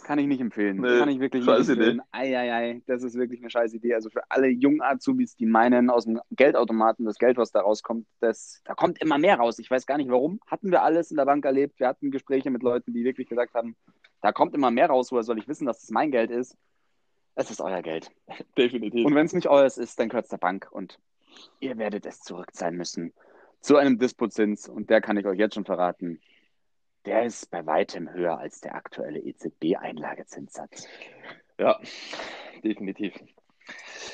Kann 0.05 0.19
ich 0.19 0.27
nicht 0.27 0.41
empfehlen. 0.41 0.79
Nee, 0.79 0.99
Kann 0.99 1.09
ich 1.09 1.21
wirklich 1.21 1.45
nicht 1.45 1.69
empfehlen. 1.69 2.03
Eieiei, 2.11 2.83
das 2.87 3.03
ist 3.03 3.15
wirklich 3.15 3.41
eine 3.41 3.51
scheiß 3.51 3.75
Idee. 3.75 3.95
Also 3.95 4.11
für 4.11 4.23
alle 4.29 4.49
jungen 4.49 4.83
Azubis, 4.83 5.37
die 5.37 5.47
meinen, 5.47 5.91
aus 5.91 6.05
dem 6.05 6.21
Geldautomaten, 6.31 7.05
das 7.05 7.19
Geld, 7.19 7.37
was 7.37 7.53
da 7.53 7.61
rauskommt, 7.61 8.07
das, 8.21 8.61
da 8.65 8.75
kommt 8.75 9.01
immer 9.01 9.19
mehr 9.19 9.37
raus. 9.37 9.59
Ich 9.59 9.71
weiß 9.71 9.87
gar 9.87 9.99
nicht 9.99 10.11
warum. 10.11 10.41
Hatten 10.47 10.71
wir 10.71 10.83
alles 10.83 11.11
in 11.11 11.17
der 11.17 11.27
Bank 11.27 11.45
erlebt. 11.45 11.79
Wir 11.79 11.89
hatten 11.89 12.11
Gespräche 12.11 12.51
mit 12.51 12.63
Leuten, 12.63 12.93
die 12.93 13.05
wirklich 13.05 13.29
gesagt 13.29 13.55
haben, 13.55 13.77
da 14.21 14.33
kommt 14.33 14.55
immer 14.55 14.71
mehr 14.71 14.89
raus, 14.89 15.13
woher 15.13 15.23
soll 15.23 15.39
ich 15.39 15.49
wissen, 15.49 15.67
dass 15.67 15.81
das 15.81 15.91
mein 15.91 16.11
Geld 16.11 16.31
ist? 16.31 16.57
Es 17.35 17.51
ist 17.51 17.61
euer 17.61 17.83
Geld. 17.83 18.11
Definitiv. 18.59 19.07
Und 19.07 19.15
wenn 19.15 19.27
es 19.27 19.33
nicht 19.33 19.49
euers 19.49 19.79
ist, 19.79 19.99
dann 19.99 20.09
gehört 20.09 20.25
es 20.25 20.31
der 20.31 20.39
Bank 20.39 20.69
und 20.71 20.99
ihr 21.61 21.79
werdet 21.79 22.07
es 22.07 22.21
zurückzahlen 22.21 22.77
müssen. 22.77 23.13
Zu 23.61 23.77
einem 23.77 23.99
Dispozins. 23.99 24.69
Und 24.69 24.91
der 24.91 25.01
kann 25.01 25.17
ich 25.17 25.27
euch 25.27 25.39
jetzt 25.39 25.55
schon 25.55 25.65
verraten. 25.65 26.21
Der 27.07 27.25
ist 27.25 27.51
bei 27.51 27.65
weitem 27.65 28.13
höher 28.13 28.39
als 28.39 28.61
der 28.61 28.75
aktuelle 28.75 29.21
EZB-Einlagezinssatz. 29.21 30.87
Ja, 31.59 31.81
definitiv. 32.63 33.15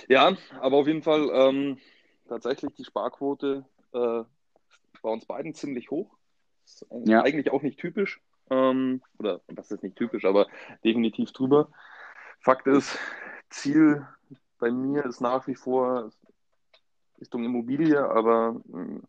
Ja, 0.08 0.36
aber 0.60 0.76
auf 0.76 0.86
jeden 0.86 1.02
Fall 1.02 1.28
ähm, 1.32 1.78
tatsächlich 2.28 2.74
die 2.74 2.84
Sparquote 2.84 3.64
äh, 3.92 4.22
bei 5.02 5.08
uns 5.08 5.26
beiden 5.26 5.54
ziemlich 5.54 5.90
hoch. 5.90 6.16
Ist 6.64 6.86
ja. 7.04 7.22
eigentlich 7.22 7.50
auch 7.50 7.62
nicht 7.62 7.78
typisch. 7.78 8.20
Ähm, 8.50 9.02
oder 9.18 9.40
was 9.48 9.70
ist 9.70 9.82
nicht 9.82 9.96
typisch, 9.96 10.24
aber 10.24 10.46
definitiv 10.84 11.32
drüber. 11.32 11.68
Fakt 12.40 12.66
ist, 12.66 12.98
Ziel 13.50 14.06
bei 14.58 14.70
mir 14.70 15.04
ist 15.04 15.20
nach 15.20 15.46
wie 15.46 15.54
vor 15.54 16.10
Richtung 17.20 17.44
Immobilie, 17.44 17.98
aber 18.08 18.60
hm, 18.70 19.02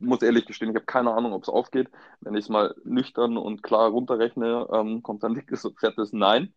muss 0.00 0.22
ehrlich 0.22 0.46
gestehen, 0.46 0.70
ich 0.70 0.76
habe 0.76 0.86
keine 0.86 1.12
Ahnung, 1.12 1.32
ob 1.32 1.42
es 1.42 1.48
aufgeht. 1.48 1.90
Wenn 2.20 2.34
ich 2.34 2.44
es 2.44 2.48
mal 2.48 2.74
nüchtern 2.84 3.36
und 3.36 3.62
klar 3.62 3.90
runterrechne, 3.90 4.68
ähm, 4.72 5.02
kommt 5.02 5.22
dann 5.22 5.34
dickes 5.36 5.64
und 5.64 5.78
fettes 5.78 6.12
Nein. 6.12 6.52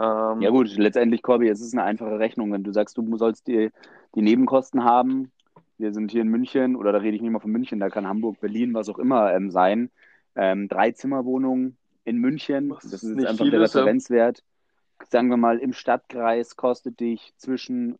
Ähm, 0.00 0.40
ja 0.40 0.50
gut, 0.50 0.76
letztendlich, 0.76 1.22
Corby, 1.22 1.48
es 1.48 1.60
ist 1.60 1.72
eine 1.74 1.82
einfache 1.82 2.18
Rechnung. 2.18 2.52
Wenn 2.52 2.62
du 2.62 2.72
sagst, 2.72 2.96
du 2.96 3.16
sollst 3.16 3.48
die, 3.48 3.70
die 4.14 4.22
Nebenkosten 4.22 4.84
haben, 4.84 5.32
wir 5.76 5.92
sind 5.92 6.10
hier 6.10 6.22
in 6.22 6.28
München, 6.28 6.76
oder 6.76 6.92
da 6.92 6.98
rede 6.98 7.16
ich 7.16 7.22
nicht 7.22 7.30
mal 7.30 7.40
von 7.40 7.50
München, 7.50 7.80
da 7.80 7.88
kann 7.88 8.06
Hamburg, 8.06 8.40
Berlin, 8.40 8.74
was 8.74 8.88
auch 8.88 8.98
immer 8.98 9.32
ähm, 9.32 9.50
sein, 9.50 9.90
ähm, 10.36 10.68
drei 10.68 10.92
Zimmerwohnungen 10.92 11.76
in 12.04 12.18
München, 12.18 12.68
das 12.68 12.84
ist 12.84 13.02
jetzt 13.02 13.26
einfach 13.26 13.50
der 13.50 13.60
Referenzwert. 13.60 14.42
Sagen 15.08 15.30
wir 15.30 15.36
mal, 15.36 15.58
im 15.58 15.72
Stadtkreis 15.72 16.56
kostet 16.56 17.00
dich 17.00 17.32
zwischen, 17.36 17.98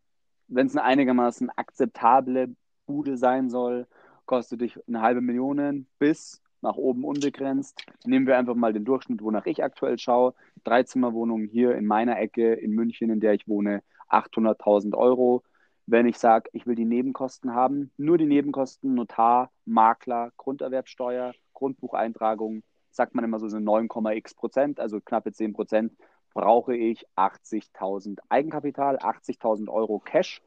wenn 0.49 0.67
es 0.67 0.77
eine 0.77 0.85
einigermaßen 0.85 1.51
akzeptable 1.51 2.55
Bude 2.87 3.17
sein 3.17 3.51
soll, 3.51 3.87
kostet 4.29 4.61
dich 4.61 4.79
eine 4.87 5.01
halbe 5.01 5.21
Million 5.21 5.87
bis 5.99 6.41
nach 6.61 6.77
oben 6.77 7.05
unbegrenzt. 7.05 7.85
Nehmen 8.05 8.27
wir 8.27 8.39
einfach 8.39 8.55
mal 8.55 8.73
den 8.73 8.85
Durchschnitt, 8.85 9.23
wonach 9.23 9.47
ich 9.47 9.65
aktuell 9.65 9.99
schaue. 9.99 10.35
Drei 10.63 10.85
Zimmerwohnungen 10.85 11.49
hier 11.49 11.75
in 11.75 11.87
meiner 11.87 12.19
Ecke 12.19 12.53
in 12.55 12.73
München, 12.73 13.11
in 13.11 13.21
der 13.21 13.35
ich 13.35 13.49
wohne, 13.49 13.83
800.000 14.11 14.95
Euro. 14.95 15.43
Wenn 15.87 16.07
ich 16.07 16.19
sage, 16.19 16.51
ich 16.53 16.67
will 16.67 16.75
die 16.75 16.85
Nebenkosten 16.85 17.55
haben, 17.55 17.91
nur 17.97 18.19
die 18.19 18.27
Nebenkosten, 18.27 18.95
Notar, 18.95 19.51
Makler, 19.65 20.33
Grunderwerbsteuer, 20.37 21.33
Grundbucheintragung, 21.55 22.63
sagt 22.91 23.15
man 23.15 23.25
immer 23.25 23.39
so, 23.39 23.49
sind 23.49 23.65
9,x 23.65 24.35
Prozent, 24.35 24.81
also 24.81 25.01
knappe 25.01 25.33
10 25.33 25.55
Prozent, 25.55 25.93
brauche 26.35 26.77
ich 26.77 27.07
80.000 27.17 28.19
Eigenkapital, 28.29 28.99
80.000 28.99 29.69
Euro 29.69 29.99
Cash, 30.01 30.43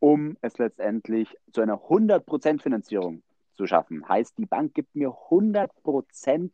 um 0.00 0.36
es 0.40 0.58
letztendlich 0.58 1.36
zu 1.52 1.60
einer 1.60 1.76
100% 1.76 2.60
Finanzierung 2.60 3.22
zu 3.54 3.66
schaffen. 3.66 4.08
Heißt, 4.08 4.38
die 4.38 4.46
Bank 4.46 4.74
gibt 4.74 4.96
mir 4.96 5.10
100% 5.10 6.50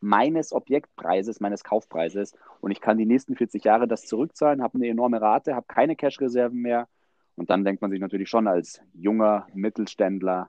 meines 0.00 0.52
Objektpreises, 0.52 1.40
meines 1.40 1.64
Kaufpreises 1.64 2.34
und 2.60 2.70
ich 2.70 2.80
kann 2.80 2.96
die 2.96 3.06
nächsten 3.06 3.36
40 3.36 3.64
Jahre 3.64 3.88
das 3.88 4.06
zurückzahlen, 4.06 4.62
habe 4.62 4.76
eine 4.76 4.88
enorme 4.88 5.20
Rate, 5.20 5.54
habe 5.54 5.66
keine 5.66 5.96
Cash-Reserven 5.96 6.60
mehr 6.60 6.88
und 7.36 7.50
dann 7.50 7.64
denkt 7.64 7.82
man 7.82 7.90
sich 7.90 8.00
natürlich 8.00 8.28
schon 8.28 8.46
als 8.46 8.80
junger 8.94 9.48
Mittelständler, 9.54 10.48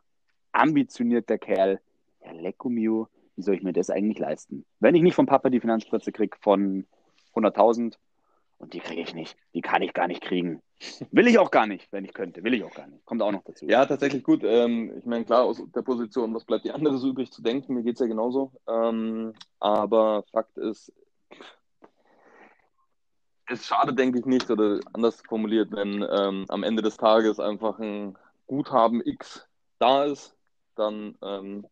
ambitionierter 0.51 1.37
Kerl, 1.37 1.79
ja, 2.23 2.31
Lecco 2.33 2.69
mio, 2.69 3.07
wie 3.35 3.41
soll 3.41 3.55
ich 3.55 3.63
mir 3.63 3.73
das 3.73 3.89
eigentlich 3.89 4.19
leisten? 4.19 4.65
Wenn 4.79 4.95
ich 4.95 5.01
nicht 5.01 5.15
vom 5.15 5.25
Papa 5.25 5.49
die 5.49 5.59
Finanzspritze 5.59 6.11
kriege 6.11 6.37
von 6.39 6.85
100.000 7.33 7.95
und 8.65 8.73
die 8.73 8.79
kriege 8.79 9.01
ich 9.01 9.13
nicht, 9.13 9.37
die 9.53 9.61
kann 9.61 9.83
ich 9.83 9.93
gar 9.93 10.07
nicht 10.07 10.21
kriegen. 10.21 10.59
Will 11.11 11.27
ich 11.27 11.37
auch 11.37 11.51
gar 11.51 11.67
nicht, 11.67 11.87
wenn 11.91 12.03
ich 12.03 12.15
könnte, 12.15 12.43
will 12.43 12.55
ich 12.55 12.63
auch 12.63 12.73
gar 12.73 12.87
nicht. 12.87 13.05
Kommt 13.05 13.21
auch 13.21 13.31
noch 13.31 13.43
dazu. 13.43 13.67
Ja, 13.67 13.85
tatsächlich 13.85 14.23
gut. 14.23 14.43
Ähm, 14.43 14.91
ich 14.97 15.05
meine, 15.05 15.23
klar, 15.23 15.43
aus 15.43 15.61
der 15.75 15.83
Position, 15.83 16.33
was 16.33 16.45
bleibt 16.45 16.65
die 16.65 16.71
andere 16.71 16.97
so 16.97 17.09
übrig 17.09 17.31
zu 17.31 17.43
denken? 17.43 17.75
Mir 17.75 17.83
geht 17.83 17.93
es 17.93 17.99
ja 17.99 18.07
genauso. 18.07 18.51
Ähm, 18.67 19.33
aber 19.59 20.23
Fakt 20.31 20.57
ist, 20.57 20.91
es 23.47 23.67
schadet, 23.67 23.99
denke 23.99 24.17
ich, 24.17 24.25
nicht, 24.25 24.49
oder 24.49 24.79
anders 24.93 25.21
formuliert, 25.21 25.71
wenn 25.71 26.03
ähm, 26.09 26.45
am 26.49 26.63
Ende 26.63 26.81
des 26.81 26.97
Tages 26.97 27.39
einfach 27.39 27.77
ein 27.77 28.17
Guthaben 28.47 29.01
X 29.05 29.47
da 29.77 30.05
ist, 30.05 30.35
dann 30.73 31.15
ähm, 31.21 31.67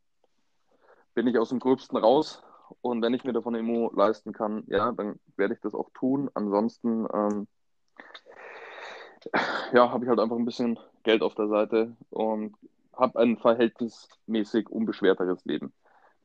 bin 1.15 1.25
ich 1.25 1.39
aus 1.39 1.49
dem 1.49 1.59
Gröbsten 1.59 1.97
raus. 1.97 2.42
Und 2.81 3.01
wenn 3.01 3.13
ich 3.13 3.23
mir 3.23 3.33
davon 3.33 3.55
Immo 3.55 3.91
leisten 3.95 4.33
kann, 4.33 4.63
ja, 4.67 4.91
dann 4.91 5.19
werde 5.37 5.53
ich 5.53 5.61
das 5.61 5.73
auch 5.73 5.89
tun. 5.93 6.29
Ansonsten, 6.33 7.07
ähm, 7.13 7.47
ja, 9.73 9.91
habe 9.91 10.05
ich 10.05 10.09
halt 10.09 10.19
einfach 10.19 10.35
ein 10.35 10.45
bisschen 10.45 10.79
Geld 11.03 11.21
auf 11.21 11.35
der 11.35 11.47
Seite 11.47 11.95
und 12.09 12.55
habe 12.95 13.19
ein 13.19 13.37
verhältnismäßig 13.37 14.69
unbeschwerteres 14.69 15.43
Leben. 15.45 15.73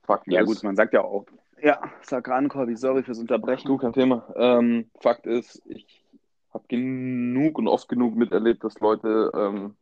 Fakt 0.03 0.27
ja, 0.27 0.41
ist, 0.41 0.47
gut, 0.47 0.63
man 0.63 0.77
sagt 0.77 0.95
ja 0.95 1.03
auch, 1.03 1.27
ja, 1.61 1.81
sag 2.03 2.29
an, 2.29 2.49
Corby, 2.49 2.77
sorry 2.77 3.03
fürs 3.03 3.19
Unterbrechen. 3.19 3.67
Du, 3.67 3.77
kein 3.79 3.93
Thema. 3.93 4.33
Ähm, 4.37 4.91
Fakt 5.01 5.27
ist, 5.27 5.61
ich 5.67 6.05
habe 6.53 6.65
genug 6.69 7.59
und 7.59 7.69
oft 7.69 7.89
genug 7.89 8.15
miterlebt, 8.15 8.65
dass 8.65 8.81
Leute 8.81 9.31
ähm, 9.35 9.77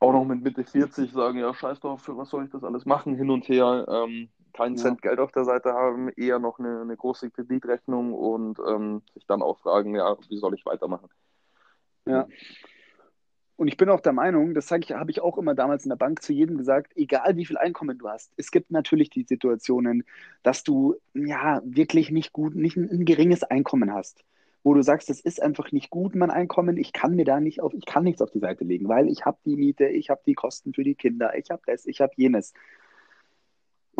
auch 0.00 0.12
noch 0.12 0.24
mit 0.24 0.42
Mitte 0.42 0.64
40 0.64 1.12
sagen, 1.12 1.38
ja, 1.38 1.52
scheiß 1.52 1.80
drauf, 1.80 2.02
für 2.02 2.16
was 2.16 2.30
soll 2.30 2.44
ich 2.44 2.50
das 2.50 2.64
alles 2.64 2.86
machen, 2.86 3.14
hin 3.14 3.30
und 3.30 3.48
her, 3.48 3.86
ähm, 3.88 4.30
keinen 4.52 4.76
ja. 4.76 4.82
Cent 4.82 5.02
Geld 5.02 5.18
auf 5.18 5.32
der 5.32 5.44
Seite 5.44 5.72
haben, 5.72 6.08
eher 6.10 6.38
noch 6.38 6.58
eine, 6.58 6.80
eine 6.80 6.96
große 6.96 7.30
Kreditrechnung 7.30 8.12
und 8.14 8.58
ähm, 8.66 9.02
sich 9.14 9.26
dann 9.26 9.42
auch 9.42 9.58
fragen, 9.58 9.94
ja, 9.94 10.16
wie 10.28 10.36
soll 10.38 10.54
ich 10.54 10.66
weitermachen? 10.66 11.08
Ja. 12.06 12.26
Und 13.56 13.68
ich 13.68 13.76
bin 13.76 13.90
auch 13.90 14.00
der 14.00 14.14
Meinung, 14.14 14.54
das 14.54 14.68
sage 14.68 14.84
ich, 14.84 14.92
habe 14.92 15.10
ich 15.10 15.20
auch 15.20 15.36
immer 15.36 15.54
damals 15.54 15.84
in 15.84 15.90
der 15.90 15.96
Bank 15.96 16.22
zu 16.22 16.32
jedem 16.32 16.56
gesagt, 16.56 16.92
egal 16.96 17.36
wie 17.36 17.44
viel 17.44 17.58
Einkommen 17.58 17.98
du 17.98 18.08
hast, 18.08 18.32
es 18.38 18.50
gibt 18.50 18.70
natürlich 18.70 19.10
die 19.10 19.24
Situationen, 19.24 20.04
dass 20.42 20.64
du 20.64 20.96
ja 21.12 21.60
wirklich 21.64 22.10
nicht 22.10 22.32
gut, 22.32 22.54
nicht 22.54 22.76
ein, 22.76 22.88
ein 22.90 23.04
geringes 23.04 23.42
Einkommen 23.42 23.92
hast 23.92 24.24
wo 24.62 24.74
du 24.74 24.82
sagst, 24.82 25.08
das 25.08 25.20
ist 25.20 25.42
einfach 25.42 25.72
nicht 25.72 25.90
gut, 25.90 26.14
mein 26.14 26.30
Einkommen, 26.30 26.76
ich 26.76 26.92
kann 26.92 27.16
mir 27.16 27.24
da 27.24 27.40
nicht 27.40 27.60
auf, 27.60 27.72
ich 27.72 27.86
kann 27.86 28.04
nichts 28.04 28.20
auf 28.20 28.30
die 28.30 28.40
Seite 28.40 28.64
legen, 28.64 28.88
weil 28.88 29.08
ich 29.08 29.24
habe 29.24 29.38
die 29.44 29.56
Miete, 29.56 29.86
ich 29.86 30.10
habe 30.10 30.20
die 30.26 30.34
Kosten 30.34 30.74
für 30.74 30.84
die 30.84 30.94
Kinder, 30.94 31.36
ich 31.36 31.50
habe 31.50 31.62
das, 31.66 31.86
ich 31.86 32.00
habe 32.00 32.12
jenes. 32.16 32.52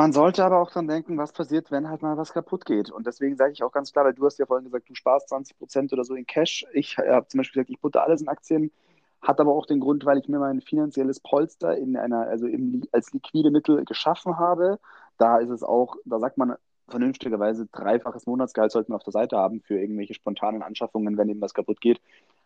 Man 0.00 0.14
sollte 0.14 0.42
aber 0.42 0.62
auch 0.62 0.71
dran 0.71 0.88
denken, 0.88 1.19
was 1.19 1.30
passiert, 1.30 1.71
wenn 1.71 1.90
halt 1.90 2.00
mal 2.00 2.16
was 2.16 2.33
kaputt 2.33 2.64
geht. 2.64 2.90
Und 2.90 3.07
deswegen 3.07 3.37
sage 3.37 3.52
ich 3.52 3.62
auch 3.62 3.71
ganz 3.71 3.92
klar, 3.92 4.07
weil 4.07 4.14
du 4.14 4.25
hast 4.25 4.38
ja 4.38 4.47
vorhin 4.47 4.64
gesagt, 4.64 4.88
du 4.88 4.95
sparst 4.95 5.28
20 5.28 5.59
Prozent 5.59 5.92
oder 5.92 6.04
so 6.04 6.14
in 6.14 6.25
Cash. 6.25 6.64
Ich 6.73 6.97
habe 6.97 7.28
zum 7.28 7.37
Beispiel 7.37 7.61
gesagt, 7.61 7.69
ich 7.69 7.83
putte 7.83 8.00
alles 8.00 8.23
in 8.23 8.28
Aktien, 8.28 8.73
hat 9.21 9.38
aber 9.40 9.52
auch 9.52 9.66
den 9.66 9.78
Grund, 9.78 10.07
weil 10.07 10.16
ich 10.16 10.26
mir 10.26 10.38
mein 10.38 10.62
finanzielles 10.62 11.21
Polster 11.21 11.76
in 11.76 11.99
einer, 11.99 12.21
also 12.21 12.47
im, 12.47 12.83
als 12.92 13.12
liquide 13.12 13.50
Mittel 13.50 13.85
geschaffen 13.85 14.38
habe. 14.38 14.78
Da 15.19 15.37
ist 15.37 15.50
es 15.50 15.62
auch, 15.62 15.97
da 16.07 16.19
sagt 16.19 16.38
man 16.38 16.54
vernünftigerweise 16.88 17.66
dreifaches 17.66 18.25
Monatsgehalt 18.25 18.73
sollten 18.73 18.92
wir 18.92 18.97
auf 18.97 19.04
der 19.04 19.12
Seite 19.12 19.37
haben 19.37 19.61
für 19.61 19.78
irgendwelche 19.78 20.14
spontanen 20.14 20.62
Anschaffungen, 20.62 21.19
wenn 21.19 21.28
eben 21.28 21.42
was 21.42 21.52
kaputt 21.52 21.83
geht, 21.83 22.00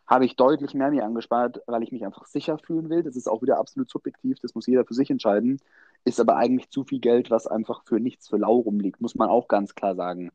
habe 0.07 0.25
ich 0.25 0.35
deutlich 0.35 0.73
mehr 0.73 0.91
mir 0.91 1.05
angespart, 1.05 1.61
weil 1.67 1.83
ich 1.83 1.93
mich 1.93 2.05
einfach 2.05 2.25
sicher 2.25 2.57
fühlen 2.57 2.89
will. 2.89 3.01
Das 3.01 3.15
ist 3.15 3.29
auch 3.29 3.41
wieder 3.41 3.59
absolut 3.59 3.89
subjektiv, 3.89 4.39
das 4.41 4.55
muss 4.55 4.67
jeder 4.67 4.83
für 4.83 4.93
sich 4.93 5.09
entscheiden. 5.09 5.61
Ist 6.05 6.19
aber 6.19 6.37
eigentlich 6.37 6.69
zu 6.69 6.83
viel 6.83 6.99
Geld, 6.99 7.31
was 7.31 7.47
einfach 7.47 7.83
für 7.83 7.99
nichts, 7.99 8.29
für 8.29 8.37
lau 8.37 8.57
rumliegt, 8.57 9.01
muss 9.01 9.15
man 9.15 9.29
auch 9.29 9.47
ganz 9.47 9.75
klar 9.75 9.95
sagen. 9.95 10.31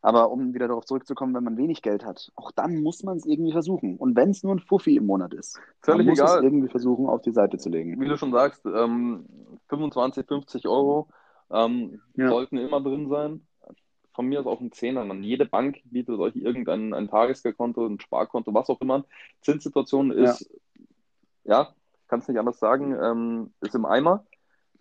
Aber 0.00 0.32
um 0.32 0.52
wieder 0.52 0.66
darauf 0.66 0.84
zurückzukommen, 0.84 1.32
wenn 1.34 1.44
man 1.44 1.56
wenig 1.56 1.80
Geld 1.80 2.04
hat, 2.04 2.32
auch 2.34 2.50
dann 2.50 2.82
muss 2.82 3.04
man 3.04 3.16
es 3.16 3.24
irgendwie 3.24 3.52
versuchen. 3.52 3.96
Und 3.96 4.16
wenn 4.16 4.30
es 4.30 4.42
nur 4.42 4.54
ein 4.54 4.58
Fuffi 4.58 4.96
im 4.96 5.06
Monat 5.06 5.32
ist, 5.32 5.60
Völlig 5.80 6.06
man 6.06 6.06
muss 6.06 6.18
egal. 6.18 6.38
es 6.38 6.42
irgendwie 6.42 6.68
versuchen, 6.68 7.06
auf 7.06 7.22
die 7.22 7.30
Seite 7.30 7.56
zu 7.58 7.68
legen. 7.68 8.00
Wie 8.00 8.08
du 8.08 8.16
schon 8.16 8.32
sagst, 8.32 8.66
ähm, 8.66 9.26
25, 9.68 10.26
50 10.26 10.66
Euro 10.66 11.08
ähm, 11.52 12.00
Ja. 12.16 12.28
sollten 12.30 12.58
immer 12.58 12.80
drin 12.80 13.08
sein. 13.08 13.46
Von 14.12 14.26
mir 14.26 14.40
aus 14.40 14.46
auch 14.46 14.60
ein 14.60 14.72
Zehner. 14.72 15.04
Man, 15.04 15.22
jede 15.22 15.46
Bank 15.46 15.78
bietet 15.84 16.18
euch 16.18 16.34
irgendein 16.36 16.92
ein 16.94 17.08
Tagesgeldkonto, 17.08 17.86
ein 17.86 18.00
Sparkonto, 18.00 18.52
was 18.52 18.68
auch 18.70 18.80
immer. 18.80 19.04
Zinssituation 19.40 20.10
ist, 20.10 20.50
ja, 21.44 21.74
kannst 22.08 22.28
nicht 22.28 22.38
anders 22.38 22.58
sagen, 22.58 22.94
ähm, 23.00 23.54
ist 23.60 23.74
im 23.74 23.86
Eimer. 23.86 24.26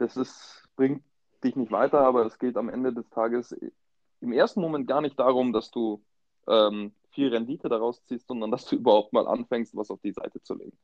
Das 0.02 0.18
ist, 0.18 0.64
bringt 0.76 1.04
dich 1.44 1.56
nicht 1.56 1.72
weiter, 1.72 2.00
aber 2.02 2.26
es 2.26 2.40
geht 2.40 2.58
am 2.58 2.70
Ende 2.70 2.92
des 2.92 3.08
Tages 3.12 3.56
im 4.20 4.32
ersten 4.32 4.60
Moment 4.62 4.88
gar 4.88 5.02
nicht 5.02 5.20
darum, 5.20 5.54
dass 5.54 5.70
du 5.70 6.04
ähm, 6.48 6.92
viel 7.12 7.30
Rendite 7.30 7.70
daraus 7.70 8.04
ziehst, 8.06 8.28
sondern 8.28 8.50
dass 8.52 8.66
du 8.66 8.76
überhaupt 8.78 9.14
mal 9.14 9.28
anfängst, 9.28 9.76
was 9.76 9.92
auf 9.92 10.00
die 10.02 10.12
Seite 10.12 10.42
zu 10.42 10.56
legen. 10.56 10.78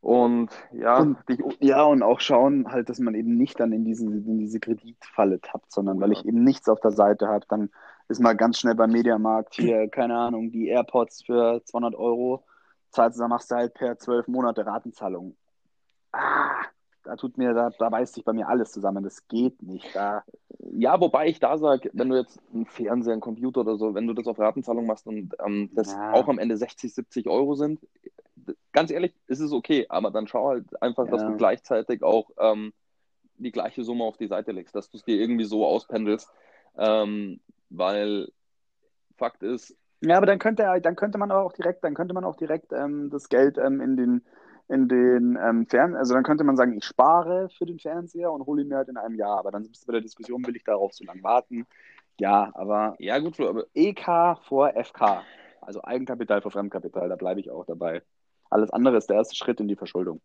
Und 0.00 0.50
ja, 0.72 0.98
Und- 1.00 1.18
dich, 1.28 1.40
Ja, 1.60 1.82
und 1.84 2.02
auch 2.02 2.20
schauen 2.20 2.70
halt, 2.70 2.88
dass 2.88 2.98
man 2.98 3.14
eben 3.14 3.36
nicht 3.36 3.58
dann 3.58 3.72
in 3.72 3.84
diese, 3.84 4.04
in 4.06 4.38
diese 4.38 4.60
Kreditfalle 4.60 5.40
tappt, 5.40 5.72
sondern 5.72 5.98
weil 6.00 6.12
Ja. 6.12 6.18
ich 6.18 6.26
eben 6.26 6.44
nichts 6.44 6.68
auf 6.68 6.80
der 6.80 6.90
Seite 6.92 7.28
habe, 7.28 7.46
dann 7.48 7.70
ist 8.08 8.20
mal 8.20 8.34
ganz 8.36 8.58
schnell 8.58 8.74
beim 8.74 8.90
Mediamarkt 8.90 9.54
hier, 9.54 9.88
keine 9.90 10.16
Ahnung, 10.16 10.50
die 10.50 10.68
AirPods 10.68 11.24
für 11.24 11.62
200 11.64 11.94
Euro, 11.94 12.44
zahlst, 12.90 13.18
da 13.18 13.28
machst 13.28 13.50
du 13.50 13.54
halt 13.56 13.74
per 13.74 13.98
12 13.98 14.28
Monate 14.28 14.66
Ratenzahlung. 14.66 15.36
Ah, 16.12 16.64
da 17.04 17.16
tut 17.16 17.38
mir, 17.38 17.54
da, 17.54 17.70
da 17.70 17.88
beißt 17.88 18.14
sich 18.14 18.24
bei 18.24 18.32
mir 18.32 18.48
alles 18.48 18.72
zusammen, 18.72 19.04
das 19.04 19.26
geht 19.28 19.62
nicht. 19.62 19.94
Da, 19.94 20.24
Ja, 20.58 21.00
wobei 21.00 21.28
ich 21.28 21.40
da 21.40 21.58
sage, 21.58 21.90
wenn 21.92 22.08
du 22.08 22.16
jetzt 22.16 22.40
einen 22.52 22.66
Fernseher, 22.66 23.12
einen 23.12 23.20
Computer 23.20 23.60
oder 23.60 23.76
so, 23.76 23.94
wenn 23.94 24.06
du 24.06 24.14
das 24.14 24.26
auf 24.26 24.38
Ratenzahlung 24.38 24.86
machst 24.86 25.06
und 25.06 25.34
ähm, 25.44 25.70
das 25.74 25.88
Ja. 25.92 26.12
auch 26.12 26.28
am 26.28 26.38
Ende 26.38 26.56
60, 26.56 26.94
70 26.94 27.28
Euro 27.28 27.54
sind, 27.54 27.80
ganz 28.72 28.90
ehrlich, 28.90 29.14
ist 29.26 29.40
es 29.40 29.52
okay, 29.52 29.86
aber 29.88 30.10
dann 30.10 30.26
schau 30.26 30.48
halt 30.48 30.80
einfach, 30.82 31.08
dass 31.08 31.22
Ja. 31.22 31.28
du 31.30 31.36
gleichzeitig 31.36 32.02
auch 32.02 32.30
ähm, 32.38 32.72
die 33.36 33.52
gleiche 33.52 33.84
Summe 33.84 34.04
auf 34.04 34.16
die 34.16 34.28
Seite 34.28 34.52
legst, 34.52 34.74
dass 34.74 34.90
du 34.90 34.96
es 34.98 35.04
dir 35.04 35.20
irgendwie 35.20 35.44
so 35.44 35.66
auspendelst, 35.66 36.30
ähm, 36.76 37.40
weil 37.70 38.28
Fakt 39.16 39.42
ist, 39.42 39.76
Ja, 40.02 40.18
aber 40.18 40.26
dann 40.26 40.38
könnte 40.38 40.62
er, 40.64 40.80
dann 40.80 40.96
könnte 40.96 41.18
man 41.18 41.30
aber 41.30 41.44
auch 41.44 41.52
direkt, 41.52 41.82
dann 41.82 41.94
könnte 41.94 42.14
man 42.14 42.24
auch 42.24 42.36
direkt 42.36 42.72
ähm, 42.72 43.08
das 43.10 43.28
Geld 43.28 43.56
ähm, 43.58 43.80
in 43.80 43.96
den 43.96 44.22
in 44.68 44.88
den 44.88 45.38
ähm, 45.40 45.66
Fern, 45.66 45.94
also 45.94 46.14
dann 46.14 46.22
könnte 46.22 46.44
man 46.44 46.56
sagen, 46.56 46.76
ich 46.76 46.84
spare 46.84 47.48
für 47.50 47.66
den 47.66 47.78
Fernseher 47.78 48.32
und 48.32 48.46
hole 48.46 48.62
ihn 48.62 48.68
mir 48.68 48.76
halt 48.76 48.88
in 48.88 48.96
einem 48.96 49.14
Jahr. 49.14 49.38
Aber 49.38 49.50
dann 49.50 49.62
bist 49.62 49.82
du 49.82 49.86
bei 49.86 49.92
der 49.92 50.00
Diskussion, 50.00 50.46
will 50.46 50.56
ich 50.56 50.64
darauf 50.64 50.92
so 50.92 51.04
lange 51.04 51.22
warten? 51.22 51.66
Ja, 52.18 52.50
aber 52.54 52.96
ja 52.98 53.18
gut, 53.18 53.36
Flo, 53.36 53.48
aber 53.48 53.66
EK 53.74 54.38
vor 54.46 54.72
FK, 54.74 55.24
also 55.60 55.82
Eigenkapital 55.82 56.42
vor 56.42 56.52
Fremdkapital, 56.52 57.08
da 57.08 57.16
bleibe 57.16 57.40
ich 57.40 57.50
auch 57.50 57.66
dabei. 57.66 58.02
Alles 58.50 58.70
andere 58.70 58.96
ist 58.96 59.08
der 59.08 59.16
erste 59.16 59.34
Schritt 59.34 59.60
in 59.60 59.68
die 59.68 59.76
Verschuldung. 59.76 60.20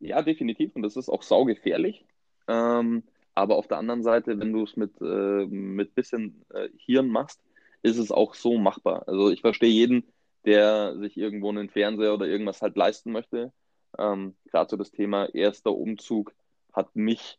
Ja, 0.00 0.22
definitiv. 0.22 0.74
Und 0.74 0.82
das 0.82 0.96
ist 0.96 1.08
auch 1.08 1.22
saugefährlich. 1.22 2.04
Ähm, 2.48 3.04
aber 3.34 3.56
auf 3.56 3.68
der 3.68 3.78
anderen 3.78 4.02
Seite, 4.02 4.38
wenn 4.38 4.52
du 4.52 4.64
es 4.64 4.76
mit, 4.76 5.00
äh, 5.00 5.46
mit 5.46 5.94
bisschen 5.94 6.44
äh, 6.52 6.68
Hirn 6.76 7.08
machst, 7.08 7.40
ist 7.82 7.98
es 7.98 8.10
auch 8.10 8.34
so 8.34 8.58
machbar. 8.58 9.04
Also 9.06 9.30
ich 9.30 9.40
verstehe 9.42 9.70
jeden, 9.70 10.04
der 10.46 10.96
sich 10.98 11.16
irgendwo 11.16 11.50
einen 11.50 11.68
Fernseher 11.68 12.14
oder 12.14 12.26
irgendwas 12.26 12.62
halt 12.62 12.76
leisten 12.76 13.12
möchte. 13.12 13.52
Ähm, 13.98 14.36
Gerade 14.46 14.70
so 14.70 14.76
das 14.76 14.92
Thema 14.92 15.26
erster 15.34 15.72
Umzug 15.72 16.32
hat 16.72 16.94
mich 16.94 17.38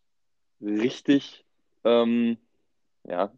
richtig, 0.61 1.45
ähm, 1.83 2.37
ja, 3.05 3.31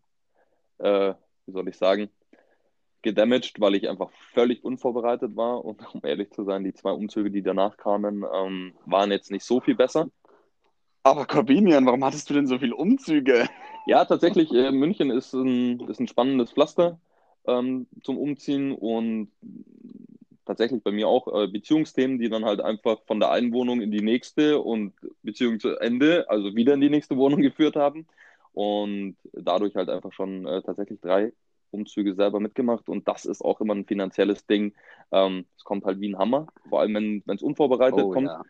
äh, 0.79 1.13
wie 1.45 1.51
soll 1.51 1.67
ich 1.67 1.77
sagen, 1.77 2.09
gedamaged, 3.01 3.59
weil 3.59 3.75
ich 3.75 3.87
einfach 3.87 4.09
völlig 4.33 4.63
unvorbereitet 4.63 5.35
war. 5.35 5.63
Und 5.63 5.81
um 5.93 6.01
ehrlich 6.03 6.31
zu 6.31 6.43
sein, 6.43 6.63
die 6.63 6.73
zwei 6.73 6.91
Umzüge, 6.91 7.29
die 7.29 7.43
danach 7.43 7.77
kamen, 7.77 8.25
ähm, 8.33 8.73
waren 8.85 9.11
jetzt 9.11 9.31
nicht 9.31 9.45
so 9.45 9.59
viel 9.61 9.75
besser. 9.75 10.09
Aber 11.03 11.25
Corbinian, 11.25 11.85
warum 11.85 12.03
hattest 12.03 12.29
du 12.29 12.33
denn 12.33 12.47
so 12.47 12.59
viele 12.59 12.75
Umzüge? 12.75 13.47
Ja, 13.85 14.03
tatsächlich, 14.05 14.51
äh, 14.51 14.71
München 14.71 15.11
ist 15.11 15.33
ein, 15.33 15.79
ist 15.87 15.99
ein 15.99 16.07
spannendes 16.07 16.51
Pflaster 16.51 16.99
ähm, 17.49 17.87
zum 18.03 18.17
Umziehen 18.17 18.71
und 18.73 19.29
tatsächlich 20.45 20.83
bei 20.83 20.91
mir 20.91 21.07
auch 21.07 21.27
äh, 21.27 21.47
Beziehungsthemen, 21.47 22.17
die 22.19 22.29
dann 22.29 22.45
halt 22.45 22.61
einfach 22.61 22.99
von 23.05 23.19
der 23.19 23.31
einen 23.31 23.53
Wohnung 23.53 23.81
in 23.81 23.91
die 23.91 24.01
nächste 24.01 24.59
und 24.59 24.93
Beziehung 25.21 25.59
zu 25.59 25.77
Ende, 25.77 26.29
also 26.29 26.55
wieder 26.55 26.73
in 26.73 26.81
die 26.81 26.89
nächste 26.89 27.17
Wohnung 27.17 27.41
geführt 27.41 27.75
haben 27.75 28.07
und 28.53 29.15
dadurch 29.33 29.75
halt 29.75 29.89
einfach 29.89 30.11
schon 30.13 30.45
äh, 30.47 30.61
tatsächlich 30.63 30.99
drei 31.01 31.33
Umzüge 31.71 32.15
selber 32.15 32.39
mitgemacht 32.39 32.89
und 32.89 33.07
das 33.07 33.25
ist 33.25 33.43
auch 33.43 33.61
immer 33.61 33.75
ein 33.75 33.85
finanzielles 33.85 34.47
Ding. 34.47 34.73
Ähm, 35.11 35.45
es 35.55 35.63
kommt 35.63 35.85
halt 35.85 35.99
wie 35.99 36.09
ein 36.09 36.17
Hammer, 36.17 36.47
vor 36.67 36.81
allem 36.81 36.95
wenn 36.95 37.35
es 37.35 37.43
unvorbereitet 37.43 38.05
Oh, 38.05 38.11
kommt. 38.11 38.27
ja. 38.27 38.41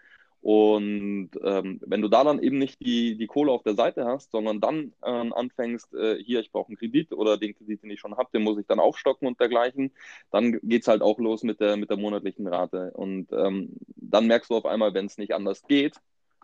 Und 0.41 1.31
ähm, 1.43 1.81
wenn 1.85 2.01
du 2.01 2.07
da 2.07 2.23
dann 2.23 2.41
eben 2.41 2.57
nicht 2.57 2.79
die, 2.79 3.17
die 3.17 3.27
Kohle 3.27 3.51
auf 3.51 3.63
der 3.63 3.75
Seite 3.75 4.05
hast, 4.05 4.31
sondern 4.31 4.61
dann 4.61 4.93
ähm, 5.03 5.33
anfängst, 5.33 5.93
äh, 5.93 6.15
hier, 6.23 6.39
ich 6.39 6.51
brauche 6.51 6.69
einen 6.69 6.77
Kredit 6.77 7.11
oder 7.11 7.37
den 7.37 7.55
Kredit, 7.55 7.83
den 7.83 7.91
ich 7.91 7.99
schon 7.99 8.15
habe, 8.15 8.29
den 8.33 8.43
muss 8.43 8.57
ich 8.57 8.65
dann 8.65 8.79
aufstocken 8.79 9.27
und 9.27 9.39
dergleichen, 9.39 9.91
dann 10.31 10.59
geht's 10.63 10.87
halt 10.87 11.01
auch 11.01 11.19
los 11.19 11.43
mit 11.43 11.59
der, 11.59 11.75
mit 11.75 11.89
der 11.89 11.97
monatlichen 11.97 12.47
Rate. 12.47 12.91
Und 12.93 13.31
ähm, 13.33 13.75
dann 13.95 14.27
merkst 14.27 14.49
du 14.49 14.55
auf 14.55 14.65
einmal, 14.65 14.93
wenn 14.93 15.07
es 15.07 15.17
nicht 15.17 15.33
anders 15.33 15.63
geht, 15.67 15.97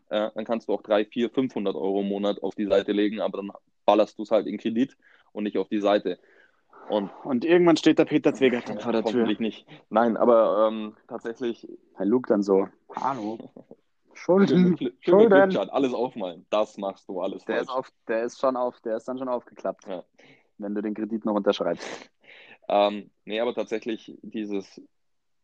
äh, 0.10 0.29
dann 0.36 0.45
kannst 0.45 0.67
du 0.67 0.73
auch 0.73 0.81
3, 0.81 1.05
4, 1.05 1.29
500 1.29 1.75
Euro 1.75 2.01
im 2.01 2.10
Monat 2.10 2.43
auf 2.43 2.53
die 2.55 2.67
Seite 2.67 2.91
legen, 2.91 3.21
aber 3.21 3.38
dann 3.38 3.51
ballerst 3.86 4.17
du 4.19 4.23
es 4.23 4.31
halt 4.31 4.45
in 4.47 4.58
Kredit 4.58 4.97
und 5.31 5.43
nicht 5.43 5.58
auf 5.58 5.69
die 5.69 5.79
Seite. 5.79 6.19
Und 6.89 7.10
Und 7.23 7.45
irgendwann 7.45 7.77
steht 7.77 7.97
der 7.97 8.05
Peter 8.05 8.34
Zwegert 8.34 8.69
dann 8.69 8.79
vor 8.79 8.91
der 8.91 9.03
Tür. 9.03 9.21
hoffentlich 9.21 9.39
nicht. 9.39 9.65
Nein, 9.89 10.17
aber 10.17 10.67
ähm, 10.67 10.95
tatsächlich, 11.08 11.67
Herr 11.95 12.05
Luke 12.05 12.27
dann 12.27 12.43
so, 12.43 12.67
hallo, 12.95 13.39
Schulden, 14.15 14.78
Schulden. 15.01 15.51
Flipchart, 15.51 15.71
alles 15.71 15.93
aufmalen. 15.93 16.45
Das 16.49 16.78
machst 16.78 17.08
du 17.08 17.21
alles 17.21 17.43
Der 17.45 17.58
falsch. 17.58 17.67
ist, 17.67 17.69
auf, 17.75 17.91
der 18.08 18.23
ist 18.23 18.39
schon 18.39 18.56
auf, 18.56 18.80
der 18.82 18.97
ist 18.97 19.08
dann 19.08 19.17
schon 19.17 19.30
aufgeklappt, 19.30 19.86
Ja. 19.88 20.04
wenn 20.58 20.73
du 20.73 20.82
den 20.82 20.93
Kredit 20.93 21.25
noch 21.25 21.36
unterschreibst. 21.36 21.88
Ähm, 22.67 23.12
nee, 23.25 23.39
aber 23.39 23.54
tatsächlich 23.54 24.17
dieses 24.23 24.82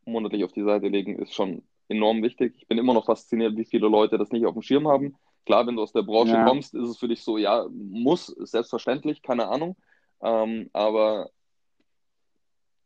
monatlich 0.06 0.44
auf 0.44 0.54
die 0.54 0.64
Seite 0.64 0.88
legen 0.88 1.20
ist 1.20 1.36
schon 1.36 1.62
enorm 1.88 2.24
wichtig. 2.24 2.56
Ich 2.58 2.68
bin 2.68 2.80
immer 2.80 2.96
noch 2.96 3.06
fasziniert, 3.06 3.56
wie 3.58 3.66
viele 3.66 3.88
Leute 3.88 4.18
das 4.18 4.32
nicht 4.32 4.48
auf 4.48 4.54
dem 4.54 4.64
Schirm 4.64 4.88
haben. 4.88 5.16
Klar, 5.46 5.68
wenn 5.68 5.76
du 5.76 5.84
aus 5.84 5.94
der 5.94 6.02
Branche 6.02 6.34
Ja. 6.34 6.44
kommst, 6.44 6.74
ist 6.74 6.90
es 6.90 6.98
für 6.98 7.08
dich 7.08 7.22
so, 7.24 7.38
ja, 7.38 7.68
muss, 7.70 8.26
selbstverständlich, 8.26 9.22
keine 9.22 9.50
Ahnung. 9.50 9.76
Ähm, 10.24 10.72
aber 10.74 11.30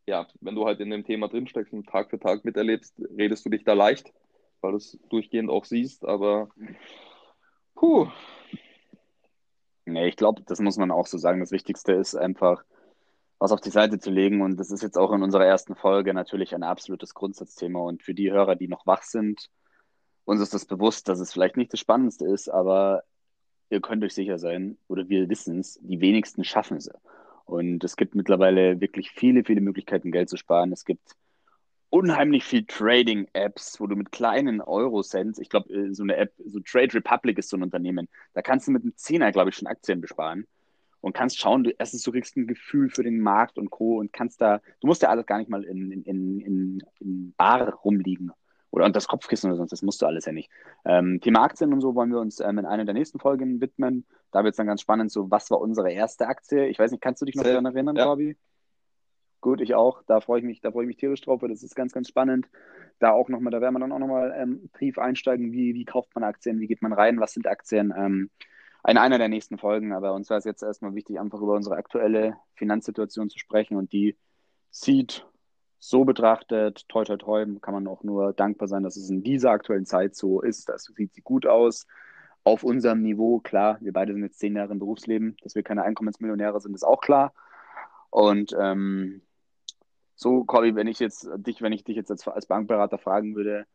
ja, 0.06 0.28
wenn 0.42 0.56
du 0.56 0.66
halt 0.66 0.82
in 0.82 0.90
dem 0.90 1.06
Thema 1.06 1.30
drinsteckst 1.30 1.72
und 1.72 1.88
Tag 1.88 2.10
für 2.10 2.20
Tag 2.20 2.44
miterlebst, 2.44 2.94
redest 3.18 3.46
du 3.46 3.50
dich 3.50 3.64
da 3.64 3.72
leicht, 3.72 4.12
weil 4.66 4.72
du 4.72 4.78
es 4.78 4.98
durchgehend 5.10 5.50
auch 5.50 5.66
siehst. 5.66 6.06
Aber 6.06 6.50
puh, 7.76 8.08
Nee, 9.86 10.08
ich 10.08 10.16
glaube, 10.16 10.42
das 10.46 10.60
muss 10.60 10.78
man 10.78 10.92
auch 10.92 11.06
so 11.06 11.18
sagen. 11.18 11.40
Das 11.40 11.52
Wichtigste 11.52 11.94
ist 11.94 12.16
einfach, 12.16 12.64
was 13.38 13.52
auf 13.52 13.62
die 13.62 13.70
Seite 13.70 14.00
zu 14.00 14.10
legen. 14.10 14.42
Und 14.42 14.58
das 14.60 14.72
ist 14.72 14.82
jetzt 14.82 14.98
auch 14.98 15.12
in 15.14 15.22
unserer 15.22 15.46
ersten 15.46 15.76
Folge 15.76 16.14
natürlich 16.14 16.56
ein 16.56 16.64
absolutes 16.64 17.14
Grundsatzthema. 17.14 17.80
Und 17.80 18.02
für 18.02 18.16
die 18.16 18.32
Hörer, 18.32 18.56
die 18.56 18.68
noch 18.68 18.88
wach 18.88 19.04
sind, 19.04 19.50
uns 20.26 20.42
ist 20.42 20.56
das 20.56 20.66
bewusst, 20.66 21.08
dass 21.08 21.20
es 21.20 21.32
vielleicht 21.34 21.56
nicht 21.56 21.72
das 21.72 21.80
Spannendste 21.80 22.26
ist, 22.26 22.50
aber 22.50 23.04
ihr 23.70 23.80
könnt 23.80 24.04
euch 24.04 24.16
sicher 24.16 24.40
sein, 24.40 24.78
oder 24.88 25.08
wir 25.08 25.30
wissen 25.30 25.60
es, 25.60 25.80
die 25.84 26.02
wenigsten 26.02 26.44
schaffen 26.44 26.78
es. 26.78 26.90
Und 27.46 27.84
es 27.84 27.96
gibt 27.96 28.16
mittlerweile 28.16 28.82
wirklich 28.82 29.12
viele, 29.12 29.44
viele 29.44 29.62
Möglichkeiten, 29.62 30.12
Geld 30.12 30.30
zu 30.30 30.38
sparen. 30.38 30.72
Es 30.72 30.84
gibt 30.84 31.16
unheimlich 31.96 32.44
viel 32.44 32.66
Trading-Apps, 32.66 33.80
wo 33.80 33.88
du 33.88 33.96
mit 33.96 34.12
kleinen 34.12 34.60
Euro-Cents, 34.60 35.40
ich 35.40 35.48
glaube, 35.48 35.94
so 35.94 36.04
eine 36.04 36.18
App, 36.18 36.34
so 36.46 36.60
Trade 36.60 36.94
Republic 36.94 37.38
ist 37.38 37.50
so 37.50 37.56
ein 37.56 37.64
Unternehmen, 37.64 38.10
da 38.34 38.42
kannst 38.42 38.68
du 38.68 38.72
mit 38.72 38.84
einem 38.84 38.98
Zehner, 38.98 39.32
glaube 39.32 39.50
ich, 39.50 39.56
schon 39.56 39.70
Aktien 39.70 40.02
besparen 40.02 40.46
und 41.00 41.14
kannst 41.14 41.40
schauen, 41.40 41.64
du, 41.64 41.74
erstens, 41.78 42.04
du 42.04 42.12
kriegst 42.12 42.36
ein 42.36 42.48
Gefühl 42.48 42.90
für 42.90 43.04
den 43.04 43.22
Markt 43.22 43.58
und 43.58 43.70
Co. 43.70 44.00
und 44.00 44.12
kannst 44.12 44.42
da, 44.42 44.60
du 44.82 44.88
musst 44.88 45.04
ja 45.04 45.10
alles 45.10 45.26
gar 45.26 45.38
nicht 45.38 45.50
mal 45.50 45.64
in, 45.64 45.90
in, 45.94 46.42
in, 46.42 46.84
in, 47.00 47.34
Bar 47.38 47.76
rumliegen 47.76 48.34
oder 48.72 48.84
unter 48.84 48.98
das 48.98 49.08
Kopfkissen 49.08 49.50
oder 49.50 49.58
sonst, 49.58 49.72
das 49.72 49.82
musst 49.82 50.02
du 50.02 50.06
alles 50.06 50.26
ja 50.26 50.34
nicht. 50.34 50.50
Ähm, 50.84 51.22
Thema 51.22 51.44
Aktien 51.44 51.72
und 51.72 51.80
so 51.80 51.96
wollen 51.96 52.12
wir 52.12 52.20
uns 52.20 52.42
ähm, 52.42 52.58
in 52.58 52.66
einer 52.66 52.84
der 52.84 52.94
nächsten 52.94 53.20
Folgen 53.20 53.62
widmen. 53.62 54.06
Da 54.32 54.44
wird 54.44 54.52
es 54.52 54.58
dann 54.58 54.68
ganz 54.68 54.82
spannend, 54.82 55.14
so 55.14 55.32
was 55.32 55.50
war 55.50 55.62
unsere 55.62 55.94
erste 55.94 56.28
Aktie? 56.28 56.68
Ich 56.68 56.78
weiß 56.78 56.92
nicht, 56.92 57.00
kannst 57.00 57.22
du 57.22 57.26
dich 57.26 57.36
noch 57.36 57.46
daran 57.46 57.66
erinnern, 57.66 57.96
ja. 57.96 58.04
Corby? 58.04 58.36
Gut, 59.46 59.62
ich 59.62 59.76
auch. 59.76 60.02
Da 60.08 60.22
freue 60.22 60.40
ich 60.40 60.44
mich, 60.44 60.60
da 60.60 60.72
freue 60.72 60.86
ich 60.86 60.88
mich 60.88 60.98
tierisch 60.98 61.22
drauf, 61.22 61.40
das 61.48 61.62
ist 61.62 61.76
ganz, 61.76 61.94
ganz 61.94 62.08
spannend. 62.08 62.48
Da 62.98 63.12
auch 63.12 63.30
nochmal, 63.30 63.52
da 63.52 63.62
werden 63.62 63.76
wir 63.76 63.80
dann 63.80 63.92
auch 63.92 64.00
nochmal 64.00 64.34
ähm, 64.36 64.72
tief 64.80 64.98
einsteigen, 64.98 65.52
wie, 65.52 65.76
wie 65.76 65.86
kauft 65.86 66.16
man 66.16 66.24
Aktien, 66.24 66.60
wie 66.60 66.66
geht 66.66 66.82
man 66.82 66.94
rein, 66.94 67.20
was 67.20 67.34
sind 67.34 67.46
Aktien, 67.46 67.94
ähm, 67.96 68.32
in 68.88 68.98
einer 68.98 69.20
der 69.20 69.30
nächsten 69.30 69.60
Folgen. 69.60 69.94
Aber 69.94 70.16
uns 70.16 70.32
war 70.32 70.38
es 70.38 70.46
jetzt 70.46 70.64
erstmal 70.64 70.96
wichtig, 70.96 71.20
einfach 71.20 71.40
über 71.42 71.54
unsere 71.54 71.76
aktuelle 71.76 72.38
Finanzsituation 72.56 73.30
zu 73.30 73.38
sprechen 73.38 73.78
und 73.78 73.94
die 73.94 74.18
sieht 74.72 75.28
so 75.78 76.06
betrachtet, 76.06 76.90
toi 76.90 77.04
toi 77.04 77.18
toi, 77.18 77.46
kann 77.62 77.76
man 77.76 77.86
auch 77.86 78.02
nur 78.02 78.34
dankbar 78.34 78.68
sein, 78.68 78.82
dass 78.82 78.98
es 78.98 79.12
in 79.12 79.22
dieser 79.22 79.52
aktuellen 79.52 79.86
Zeit 79.86 80.16
so 80.16 80.42
ist. 80.42 80.70
Das 80.70 80.86
sieht 80.86 81.14
sie 81.14 81.22
gut 81.22 81.46
aus. 81.46 81.86
Auf 82.44 82.64
unserem 82.64 83.04
Niveau, 83.04 83.42
klar, 83.42 83.78
wir 83.80 83.94
beide 83.94 84.14
sind 84.14 84.24
jetzt 84.24 84.40
zehn 84.40 84.56
Jahre 84.56 84.74
im 84.74 84.80
Berufsleben, 84.80 85.38
dass 85.44 85.54
wir 85.54 85.62
keine 85.62 85.84
Einkommensmillionäre 85.84 86.60
sind, 86.60 86.74
ist 86.74 86.84
auch 86.84 87.02
klar. 87.02 87.32
Und 88.10 88.56
ähm, 88.58 89.22
so, 90.16 90.44
Corby, 90.46 90.76
wenn 90.76 90.88
ich 90.88 91.00
jetzt 91.00 91.28
dich, 91.38 91.62
wenn 91.62 91.74
ich 91.74 91.84
dich 91.84 91.96
jetzt 91.96 92.12
als, 92.12 92.28
als 92.28 92.46
Bankberater 92.46 92.98
fragen 92.98 93.36
würde, 93.36 93.66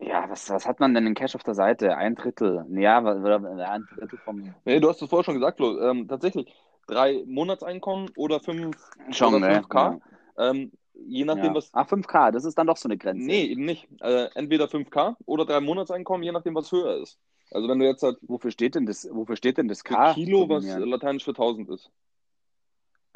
Ja, 0.00 0.28
was, 0.30 0.48
was 0.50 0.66
hat 0.66 0.78
man 0.80 0.94
denn 0.94 1.06
in 1.06 1.14
Cash 1.14 1.34
auf 1.34 1.42
der 1.42 1.54
Seite? 1.54 1.96
Ein 1.96 2.14
Drittel. 2.14 2.64
Ja, 2.70 3.00
oder 3.00 3.70
ein 3.70 3.86
Drittel 3.86 4.18
vom. 4.24 4.54
Nee, 4.64 4.78
du 4.80 4.88
hast 4.88 5.02
es 5.02 5.08
vorher 5.08 5.24
schon 5.24 5.34
gesagt, 5.34 5.56
Flo. 5.56 5.80
Ähm, 5.80 6.06
tatsächlich, 6.06 6.54
drei 6.86 7.24
Monatseinkommen 7.26 8.10
oder 8.16 8.38
fünf, 8.40 8.76
Schon, 9.10 9.34
oder 9.34 9.40
ne? 9.40 9.62
5K. 9.62 10.00
Ähm, 10.38 10.70
je 10.94 11.24
nachdem, 11.24 11.46
Ja. 11.46 11.54
was. 11.54 11.70
Ach, 11.72 11.88
5K, 11.88 12.30
das 12.30 12.44
ist 12.44 12.56
dann 12.56 12.68
doch 12.68 12.76
so 12.76 12.88
eine 12.88 12.96
Grenze. 12.96 13.26
Nee, 13.26 13.46
eben 13.46 13.64
nicht. 13.64 13.88
Äh, 14.00 14.28
entweder 14.34 14.66
5K 14.68 15.16
oder 15.26 15.44
drei 15.44 15.60
Monatseinkommen, 15.60 16.22
je 16.22 16.32
nachdem, 16.32 16.54
was 16.54 16.70
höher 16.70 16.96
ist. 17.02 17.18
Also 17.50 17.68
wenn 17.68 17.78
du 17.78 17.86
jetzt 17.86 18.02
halt 18.02 18.18
Wofür 18.22 18.50
steht 18.50 18.74
denn 18.74 18.86
das, 18.86 19.08
wofür 19.10 19.36
steht 19.36 19.58
denn 19.58 19.68
das 19.68 19.82
K? 19.82 20.12
Kilo, 20.14 20.48
was 20.48 20.64
lateinisch 20.66 21.24
für 21.24 21.30
1000 21.30 21.70
ist. 21.70 21.90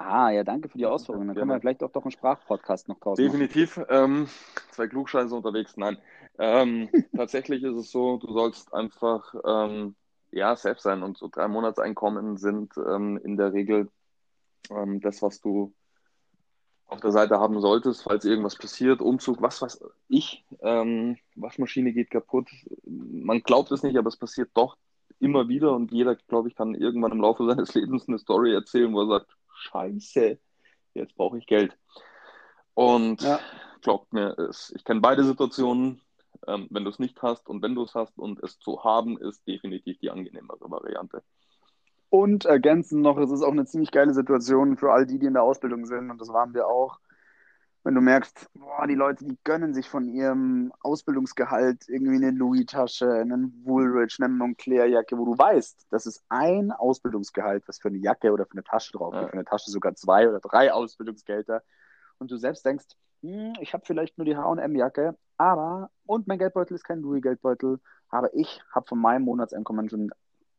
Ah, 0.05 0.31
ja, 0.31 0.45
danke 0.45 0.69
für 0.69 0.79
die 0.79 0.87
Ausführungen. 0.87 1.29
Dann 1.29 1.37
können 1.37 1.51
wir 1.51 1.61
vielleicht 1.61 1.83
auch 1.83 1.93
doch 1.93 2.03
einen 2.03 2.11
Sprachpodcast 2.11 2.89
noch 2.89 2.99
draus. 2.99 3.17
Definitiv. 3.17 3.81
Ähm, 3.89 4.29
zwei 4.71 4.89
Klugscheiße 4.89 5.35
unterwegs. 5.35 5.77
Nein. 5.77 5.99
Ähm, 6.39 6.89
tatsächlich 7.17 7.63
ist 7.63 7.77
es 7.77 7.91
so, 7.91 8.17
du 8.19 8.33
sollst 8.33 8.75
einfach 8.75 9.35
ähm, 9.45 9.95
ja, 10.33 10.57
safe 10.57 10.81
sein. 10.81 11.03
Und 11.03 11.19
so 11.19 11.29
drei 11.29 11.47
Monatseinkommen 11.47 12.37
sind 12.37 12.73
ähm, 12.77 13.19
in 13.23 13.37
der 13.37 13.53
Regel 13.53 13.91
ähm, 14.71 15.01
das, 15.01 15.23
was 15.23 15.41
du 15.41 15.73
auf 16.87 17.01
der 17.01 17.13
Seite 17.13 17.39
haben 17.39 17.61
solltest, 17.61 18.03
falls 18.03 18.25
irgendwas 18.25 18.57
passiert, 18.57 19.01
Umzug, 19.01 19.41
was 19.41 19.63
weiß 19.63 19.83
ich, 20.09 20.45
ähm, 20.61 21.17
Waschmaschine 21.37 21.93
geht 21.93 22.11
kaputt. 22.11 22.49
Man 22.85 23.41
glaubt 23.43 23.73
es 23.73 23.83
nicht, 23.83 23.97
aber 23.97 24.09
es 24.09 24.19
passiert 24.19 24.51
doch 24.55 24.77
immer 25.19 25.49
wieder 25.49 25.73
und 25.73 25.91
jeder, 25.91 26.17
glaube 26.17 26.49
ich, 26.49 26.55
kann 26.55 26.75
irgendwann 26.75 27.13
im 27.13 27.21
Laufe 27.21 27.47
seines 27.49 27.75
Lebens 27.75 28.09
eine 28.09 28.19
Story 28.19 28.53
erzählen, 28.53 28.93
wo 28.93 29.01
er 29.01 29.07
sagt, 29.07 29.31
scheiße, 29.63 30.39
jetzt 30.95 31.17
brauche 31.17 31.39
ich 31.39 31.47
Geld. 31.47 31.77
Und 32.75 33.23
Ja. 33.23 33.41
glaubt 33.83 34.13
mir, 34.13 34.39
es, 34.39 34.73
ich 34.77 34.85
kenne 34.85 35.01
beide 35.01 35.25
Situationen, 35.25 36.01
ähm, 36.47 36.69
wenn 36.71 36.85
du 36.85 36.91
es 36.91 36.99
nicht 36.99 37.23
hast 37.23 37.49
und 37.49 37.63
wenn 37.63 37.75
du 37.75 37.83
es 37.85 37.95
hast 37.95 38.19
und 38.19 38.43
es 38.43 38.59
zu 38.59 38.83
haben, 38.85 39.19
ist 39.19 39.47
definitiv 39.47 39.99
die 39.99 40.11
angenehmere 40.11 40.71
Variante. 40.71 41.23
Und 42.11 42.45
ergänzend 42.45 43.03
noch, 43.03 43.17
es 43.19 43.31
ist 43.31 43.43
auch 43.43 43.53
eine 43.53 43.65
ziemlich 43.65 43.91
geile 43.91 44.13
Situation 44.13 44.77
für 44.77 44.93
all 44.93 45.07
die, 45.07 45.19
die 45.19 45.27
in 45.27 45.35
der 45.35 45.43
Ausbildung 45.43 45.87
sind, 45.87 46.11
und 46.11 46.21
das 46.21 46.29
waren 46.29 46.53
wir 46.53 46.67
auch. 46.67 46.99
Wenn 47.85 47.97
du 47.97 48.01
merkst, 48.01 48.49
boah, 48.55 48.87
die 48.87 48.95
Leute, 48.95 49.25
die 49.25 49.37
gönnen 49.43 49.75
sich 49.75 49.89
von 49.89 50.09
ihrem 50.09 50.73
Ausbildungsgehalt 50.83 51.89
irgendwie 51.89 52.15
eine 52.15 52.31
Louis-Tasche, 52.31 53.13
einen 53.13 53.61
Woolrich, 53.65 54.19
eine 54.21 54.33
Moncler-Jacke, 54.33 55.19
wo 55.19 55.25
du 55.25 55.37
weißt, 55.37 55.89
das 55.91 56.07
ist 56.07 56.23
ein 56.29 56.71
Ausbildungsgehalt, 56.71 57.67
was 57.67 57.79
für 57.81 57.89
eine 57.89 57.99
Jacke 57.99 58.33
oder 58.33 58.47
für 58.47 58.53
eine 58.53 58.63
Tasche 58.63 58.93
drauf. 58.93 59.15
Ja. 59.15 59.27
Für 59.27 59.33
eine 59.33 59.45
Tasche 59.45 59.71
sogar 59.71 59.95
zwei 59.97 60.29
oder 60.29 60.39
drei 60.39 60.73
Ausbildungsgelder. 60.73 61.63
Und 62.19 62.31
du 62.31 62.37
selbst 62.37 62.65
denkst, 62.65 62.87
hm, 63.23 63.55
ich 63.61 63.73
habe 63.73 63.85
vielleicht 63.85 64.17
nur 64.17 64.27
die 64.27 64.37
H&M-Jacke, 64.37 65.17
aber, 65.37 65.91
und 66.07 66.29
mein 66.29 66.39
Geldbeutel 66.39 66.75
ist 66.75 66.85
kein 66.85 67.01
Louis-Geldbeutel, 67.01 67.81
aber 68.09 68.33
ich 68.35 68.63
habe 68.71 68.87
von 68.87 69.01
meinem 69.01 69.25
Monatseinkommen 69.25 69.89
schon 69.89 70.13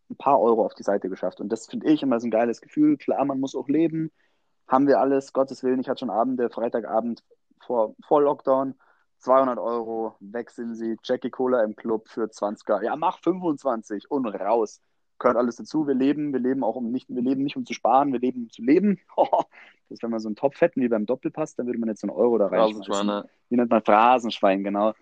ein 0.10 0.18
paar 0.18 0.42
Euro 0.42 0.66
auf 0.66 0.74
die 0.74 0.84
Seite 0.84 1.10
geschafft. 1.10 1.40
Und 1.40 1.50
das 1.50 1.68
finde 1.68 1.88
ich 1.88 2.04
immer 2.04 2.20
so 2.20 2.28
ein 2.28 2.32
geiles 2.32 2.62
Gefühl. 2.62 2.98
Klar, 2.98 3.24
man 3.26 3.40
muss 3.40 3.56
auch 3.56 3.70
leben. 3.70 4.12
Haben 4.68 4.88
wir 4.88 5.00
alles, 5.00 5.34
Gottes 5.34 5.64
Willen. 5.64 5.80
Ich 5.80 5.90
hatte 5.90 6.00
schon 6.00 6.10
Abende, 6.10 6.50
Freitagabend 6.50 7.24
vor, 7.60 7.96
vor 8.06 8.22
Lockdown, 8.22 8.76
200 9.20 9.58
Euro, 9.58 10.16
sind 10.50 10.76
sie. 10.76 10.98
Jackie 11.04 11.30
Cola 11.30 11.64
im 11.64 11.76
Club 11.76 12.10
für 12.10 12.26
20er. 12.26 12.84
Ja, 12.84 12.96
mach 12.96 13.20
25 13.20 14.12
und 14.12 14.26
raus. 14.28 14.82
Gehört 15.20 15.38
alles 15.38 15.56
dazu. 15.56 15.88
Wir 15.88 15.94
leben, 15.94 16.34
wir 16.34 16.40
leben 16.40 16.64
auch 16.64 16.76
um 16.76 16.92
nicht, 16.92 17.08
wir 17.10 17.22
leben 17.22 17.44
nicht 17.44 17.56
um 17.56 17.66
zu 17.66 17.74
sparen, 17.74 18.12
wir 18.12 18.20
leben 18.20 18.44
um 18.44 18.50
zu 18.50 18.62
leben. 18.62 19.00
Das 19.90 19.98
ist, 19.98 20.04
wenn 20.04 20.12
man 20.12 20.22
so 20.22 20.30
einen 20.30 20.38
Topf 20.38 20.62
hätten 20.62 20.82
wie 20.82 20.88
beim 20.88 21.06
Doppelpass, 21.06 21.56
dann 21.56 21.68
würde 21.68 21.78
man 21.78 21.90
jetzt 21.90 22.02
so 22.02 22.08
einen 22.08 22.16
Euro 22.16 22.38
da 22.38 22.48
reinschmeißen. 22.48 23.24
Wie 23.50 23.58
nennt 23.58 23.70
man 23.70 23.84
Phrasenschwein, 23.84 24.64
genau. 24.64 24.94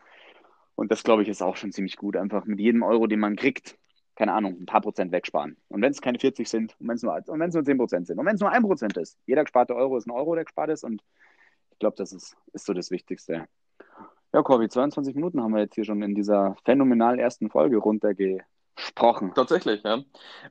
Und 0.76 0.92
das, 0.92 1.04
glaube 1.04 1.22
ich, 1.22 1.30
ist 1.30 1.44
auch 1.44 1.56
schon 1.56 1.72
ziemlich 1.72 1.98
gut. 1.98 2.18
Einfach 2.18 2.46
mit 2.46 2.60
jedem 2.60 2.82
Euro, 2.82 3.06
den 3.06 3.20
man 3.20 3.36
kriegt, 3.36 3.78
keine 4.22 4.34
Ahnung, 4.34 4.56
ein 4.62 4.68
paar 4.68 4.82
Prozent 4.82 5.12
wegsparen. 5.12 5.58
Und 5.70 5.82
wenn 5.82 5.90
es 5.90 6.00
keine 6.00 6.20
40 6.20 6.48
sind, 6.48 6.76
und 6.80 6.88
wenn 6.88 6.96
es 6.96 7.02
nur, 7.02 7.20
und 7.26 7.40
nur 7.40 7.64
10 7.64 7.76
Prozent 7.80 8.06
sind, 8.06 8.20
und 8.20 8.26
wenn 8.28 8.36
es 8.36 8.40
nur 8.40 8.52
1 8.52 8.64
Prozent 8.64 8.96
ist, 8.96 9.18
jeder 9.26 9.42
gesparte 9.42 9.76
Euro 9.76 9.98
ist 9.98 10.06
ein 10.06 10.12
Euro, 10.12 10.36
der 10.36 10.44
gespart 10.44 10.70
ist. 10.70 10.84
Und 10.84 11.02
ich 11.72 11.80
glaube, 11.80 11.96
das 11.98 12.14
ist, 12.14 12.38
ist 12.54 12.68
so 12.68 12.74
das 12.76 12.92
Wichtigste. 12.92 13.48
Ja, 14.32 14.44
Corby, 14.44 14.70
22 14.70 15.16
Minuten 15.16 15.42
haben 15.42 15.56
wir 15.56 15.62
jetzt 15.62 15.74
hier 15.74 15.86
schon 15.86 16.04
in 16.04 16.14
dieser 16.14 16.56
phänomenal 16.66 17.18
ersten 17.18 17.50
Folge 17.50 17.78
runtergesprochen. 17.78 19.34
Tatsächlich, 19.34 19.82
ja. 19.82 20.04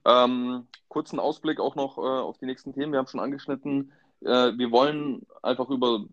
Ähm, 0.05 0.67
kurzen 0.89 1.21
Ausblick 1.21 1.61
auch 1.61 1.77
noch 1.77 1.97
äh, 1.97 2.01
auf 2.01 2.39
die 2.39 2.47
nächsten 2.47 2.73
Themen. 2.73 2.91
Wir 2.91 2.99
haben 2.99 3.07
schon 3.07 3.21
angeschnitten, 3.21 3.93
äh, 4.23 4.51
wir 4.59 4.73
wollen 4.73 5.25
einfach 5.43 5.71
über 5.71 6.07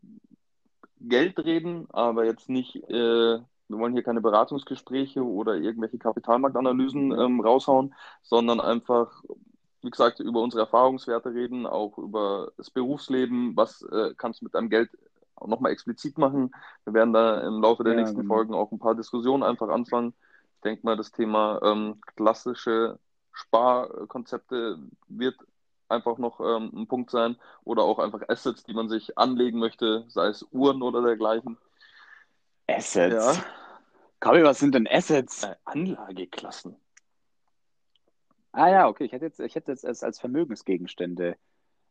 Geld 1.00 1.39
reden, 1.39 1.88
aber 1.89 2.24
jetzt 2.26 2.50
nicht, 2.50 2.76
äh, 2.88 3.39
wir 3.69 3.77
wollen 3.80 3.93
hier 3.93 4.03
keine 4.03 4.21
Beratungsgespräche 4.21 5.23
oder 5.23 5.56
irgendwelche 5.56 5.97
Kapitalmarktanalysen 5.97 7.12
ähm, 7.12 7.41
raushauen, 7.41 7.93
sondern 8.23 8.60
einfach, 8.62 9.23
wie 9.82 9.89
gesagt, 9.89 10.19
über 10.19 10.41
unsere 10.41 10.62
Erfahrungswerte 10.63 11.34
reden, 11.34 11.65
auch 11.67 11.97
über 11.97 12.51
das 12.58 12.71
Berufsleben, 12.71 13.56
was 13.56 13.82
äh, 13.84 14.13
kannst 14.17 14.41
du 14.41 14.45
mit 14.45 14.56
deinem 14.56 14.69
Geld 14.69 14.89
auch 15.36 15.47
nochmal 15.47 15.71
explizit 15.71 16.17
machen. 16.17 16.51
Wir 16.86 16.93
werden 16.93 17.13
da 17.13 17.41
im 17.41 17.62
Laufe 17.62 17.84
der 17.84 17.93
Ja, 17.93 17.95
nächsten 17.95 18.23
genau. 18.23 18.25
Folgen 18.25 18.53
auch 18.53 18.71
ein 18.71 18.80
paar 18.80 18.95
Diskussionen 18.95 19.43
einfach 19.43 19.69
anfangen. 19.69 20.13
Ich 20.56 20.62
denke 20.62 20.86
mal, 20.86 20.97
das 20.97 21.12
Thema 21.12 21.60
ähm, 21.63 22.01
klassische 22.15 22.99
Sparkonzepte 23.34 24.80
wird 25.08 25.36
einfach 25.89 26.17
noch 26.17 26.39
ähm, 26.41 26.71
ein 26.75 26.88
Punkt 26.88 27.12
sein 27.12 27.38
oder 27.63 27.84
auch 27.84 27.99
einfach 27.99 28.21
Assets, 28.27 28.63
die 28.63 28.73
man 28.73 28.89
sich 28.89 29.17
anlegen 29.17 29.60
möchte, 29.60 30.06
sei 30.10 30.27
es 30.27 30.45
Uhren 30.51 30.82
oder 30.82 31.01
dergleichen. 31.03 31.58
Assets. 32.67 33.41
Corby, 34.19 34.43
was 34.43 34.60
sind 34.60 34.75
denn 34.75 34.88
Assets? 34.88 35.43
Äh, 35.43 35.56
Anlageklassen. 35.65 36.75
Ah 38.51 38.69
ja, 38.69 38.88
okay. 38.88 39.06
Ich 39.06 39.12
hätte 39.12 39.25
jetzt, 39.25 39.39
ich 39.39 39.56
hätte 39.56 39.71
jetzt 39.71 39.84
es 39.84 40.03
als 40.03 40.19
Vermögensgegenstände 40.19 41.38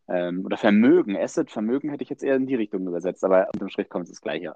ähm, 0.09 0.45
oder 0.45 0.57
Vermögen, 0.57 1.17
Asset, 1.17 1.51
Vermögen 1.51 1.91
hätte 1.91 2.03
ich 2.03 2.11
jetzt 2.11 2.23
eher 2.23 2.37
in 2.37 2.47
die 2.47 2.55
Richtung 2.55 2.87
übersetzt, 2.87 3.25
aber 3.25 3.49
unterm 3.53 3.69
Strich 3.69 3.89
kommt 3.89 4.05
es 4.05 4.11
das 4.11 4.21
Gleiche. 4.21 4.55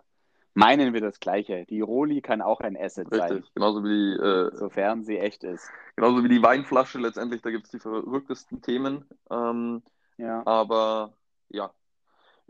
Meinen 0.55 0.93
wir 0.93 1.01
das 1.01 1.21
Gleiche. 1.21 1.65
Die 1.67 1.81
Roli 1.81 2.21
kann 2.23 2.43
auch 2.43 2.61
ein 2.61 2.77
Asset 2.77 3.09
sein, 3.11 3.33
Richtig, 3.33 3.55
genauso 3.55 3.85
wie 3.85 3.89
die, 3.89 4.21
äh, 4.21 4.51
sofern 4.57 5.05
sie 5.05 5.19
echt 5.19 5.45
ist. 5.45 5.71
genauso 5.95 6.25
wie 6.25 6.29
die 6.29 6.43
Weinflasche 6.43 6.99
letztendlich, 6.99 7.41
da 7.43 7.51
gibt 7.51 7.67
es 7.67 7.71
die 7.71 7.79
verrücktesten 7.79 8.61
Themen. 8.61 9.05
Ähm, 9.31 9.83
Ja. 10.19 10.45
aber 10.47 11.13
ja, 11.51 11.71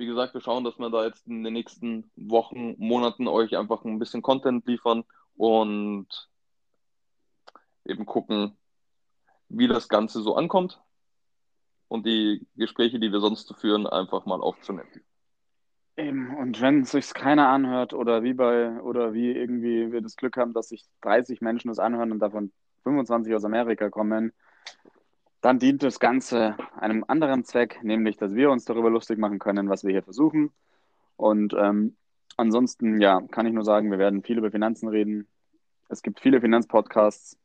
wie 0.01 0.07
gesagt, 0.07 0.33
wir 0.33 0.41
schauen, 0.41 0.65
dass 0.65 0.79
wir 0.79 0.89
da 0.89 1.05
jetzt 1.05 1.27
in 1.27 1.45
den 1.45 1.53
nächsten 1.53 2.11
Wochen, 2.17 2.75
Monaten 2.79 3.29
euch 3.29 3.59
einfach 3.59 3.85
ein 3.85 3.99
bisschen 3.99 4.23
Content 4.23 4.67
liefern 4.67 5.05
und 5.37 6.09
eben 7.85 8.07
gucken, 8.07 8.57
wie 9.51 9.69
das 9.69 9.91
Ganze 9.91 10.23
so 10.23 10.37
ankommt 10.37 10.81
und 11.89 12.07
die 12.07 12.47
Gespräche, 12.57 12.99
die 12.99 13.13
wir 13.13 13.21
sonst 13.21 13.55
führen, 13.61 13.87
einfach 13.87 14.25
mal 14.25 14.41
aufzunehmen. 14.41 14.89
Eben. 15.99 16.35
Und 16.35 16.63
wenn 16.63 16.81
es 16.81 16.93
sich 16.93 17.13
keiner 17.13 17.49
anhört 17.49 17.93
oder 17.93 18.23
wie 18.23 18.33
bei, 18.33 18.81
oder 18.81 19.13
wie 19.13 19.33
irgendwie 19.33 19.93
wir 19.93 20.01
das 20.01 20.17
Glück 20.17 20.39
haben, 20.39 20.55
dass 20.55 20.71
sich 20.71 20.87
30 21.03 21.43
Menschen 21.43 21.69
das 21.69 21.79
anhören 21.79 22.11
und 22.11 22.21
davon 22.21 22.53
25 22.85 23.35
aus 23.35 23.45
Amerika 23.45 23.91
kommen, 23.91 24.33
dann 25.41 25.59
dient 25.59 25.83
das 25.83 26.01
Ganze 26.01 26.57
einem 26.79 27.05
anderen 27.09 27.45
Zweck, 27.45 27.83
nämlich, 27.83 28.17
dass 28.17 28.35
wir 28.35 28.51
uns 28.51 28.65
darüber 28.65 28.91
lustig 28.91 29.19
machen 29.19 29.39
können, 29.39 29.69
was 29.69 29.85
wir 29.85 29.93
hier 29.93 30.03
versuchen. 30.03 30.53
Und 31.17 31.55
ähm, 31.55 31.97
ansonsten, 32.37 33.01
ja, 33.01 33.21
kann 33.31 33.47
ich 33.47 33.53
nur 33.53 33.65
sagen, 33.65 33.91
wir 33.91 33.99
werden 33.99 34.23
viel 34.23 34.39
über 34.39 34.51
Finanzen 34.51 34.89
reden. 34.89 35.29
Es 35.89 36.03
gibt 36.03 36.21
viele 36.21 36.41
Finanzpodcasts. 36.41 37.39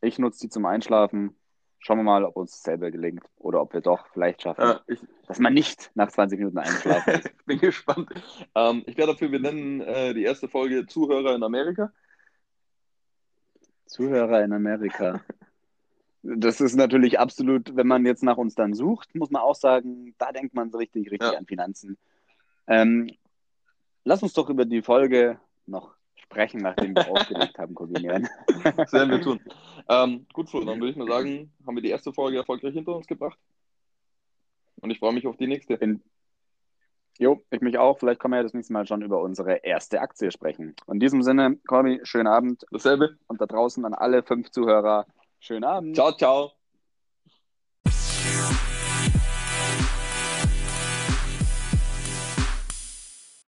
Ich 0.00 0.18
nutze 0.18 0.40
die 0.40 0.48
zum 0.48 0.66
Einschlafen. 0.66 1.36
Schauen 1.78 1.98
wir 1.98 2.04
mal, 2.04 2.24
ob 2.24 2.36
uns 2.36 2.52
das 2.52 2.62
selber 2.62 2.90
gelingt 2.90 3.24
oder 3.38 3.60
ob 3.60 3.74
wir 3.74 3.80
doch 3.80 4.06
vielleicht 4.12 4.42
schaffen, 4.42 4.62
Ja, 4.62 4.80
ich, 4.86 5.00
dass 5.26 5.40
man 5.40 5.52
nicht 5.52 5.90
nach 5.94 6.10
20 6.10 6.38
Minuten 6.38 6.58
einschlafen 6.58 7.22
ich 7.24 7.36
bin 7.44 7.58
gespannt. 7.58 8.08
Ähm, 8.54 8.84
ich 8.86 8.96
werde 8.96 9.12
dafür, 9.12 9.32
wir 9.32 9.40
nennen 9.40 9.80
äh, 9.80 10.14
die 10.14 10.22
erste 10.22 10.48
Folge 10.48 10.86
Zuhörer 10.86 11.34
in 11.34 11.42
Amerika. 11.42 11.92
Zuhörer 13.86 14.44
in 14.44 14.52
Amerika. 14.52 15.20
Das 16.22 16.60
ist 16.60 16.76
natürlich 16.76 17.18
absolut, 17.18 17.74
wenn 17.74 17.86
man 17.88 18.06
jetzt 18.06 18.22
nach 18.22 18.36
uns 18.36 18.54
dann 18.54 18.74
sucht, 18.74 19.14
muss 19.14 19.30
man 19.30 19.42
auch 19.42 19.56
sagen, 19.56 20.14
da 20.18 20.30
denkt 20.32 20.54
man 20.54 20.70
so 20.70 20.78
richtig, 20.78 21.10
richtig 21.10 21.32
Ja. 21.32 21.38
an 21.38 21.46
Finanzen. 21.46 21.98
Ähm, 22.68 23.10
lass 24.04 24.22
uns 24.22 24.32
doch 24.32 24.48
über 24.48 24.64
die 24.64 24.82
Folge 24.82 25.40
noch 25.66 25.94
sprechen, 26.14 26.60
nachdem 26.60 26.94
wir 26.94 27.06
aufgelegt 27.10 27.58
haben, 27.58 27.74
Corbinian. 27.74 28.28
Das 28.76 28.92
werden 28.92 29.10
wir 29.10 29.20
tun. 29.20 29.40
Ähm, 29.88 30.26
gut, 30.32 30.48
Flo, 30.48 30.64
dann 30.64 30.78
würde 30.80 30.90
ich 30.90 30.96
mal 30.96 31.08
sagen, 31.08 31.52
haben 31.66 31.74
wir 31.76 31.82
die 31.82 31.90
erste 31.90 32.12
Folge 32.12 32.36
erfolgreich 32.38 32.74
hinter 32.74 32.94
uns 32.94 33.06
gebracht. 33.08 33.38
Und 34.80 34.90
ich 34.90 34.98
freue 35.00 35.12
mich 35.12 35.26
auf 35.26 35.36
die 35.36 35.46
nächste. 35.48 35.78
Jo, 37.18 37.44
ich 37.50 37.60
mich 37.60 37.78
auch. 37.78 37.98
Vielleicht 37.98 38.20
können 38.20 38.32
wir 38.32 38.38
ja 38.38 38.42
das 38.44 38.54
nächste 38.54 38.72
Mal 38.72 38.86
schon 38.86 39.02
über 39.02 39.20
unsere 39.22 39.56
erste 39.56 40.00
Aktie 40.00 40.30
sprechen. 40.30 40.74
In 40.90 40.98
diesem 40.98 41.22
Sinne, 41.22 41.56
Corby, 41.66 42.00
schönen 42.04 42.26
Abend 42.26 42.64
Dasselbe. 42.70 43.16
und 43.26 43.40
da 43.40 43.46
draußen 43.46 43.84
an 43.84 43.94
alle 43.94 44.22
fünf 44.22 44.50
Zuhörer, 44.50 45.06
schönen 45.42 45.64
Abend. 45.64 45.96
Ciao, 45.96 46.12
ciao. 46.12 46.52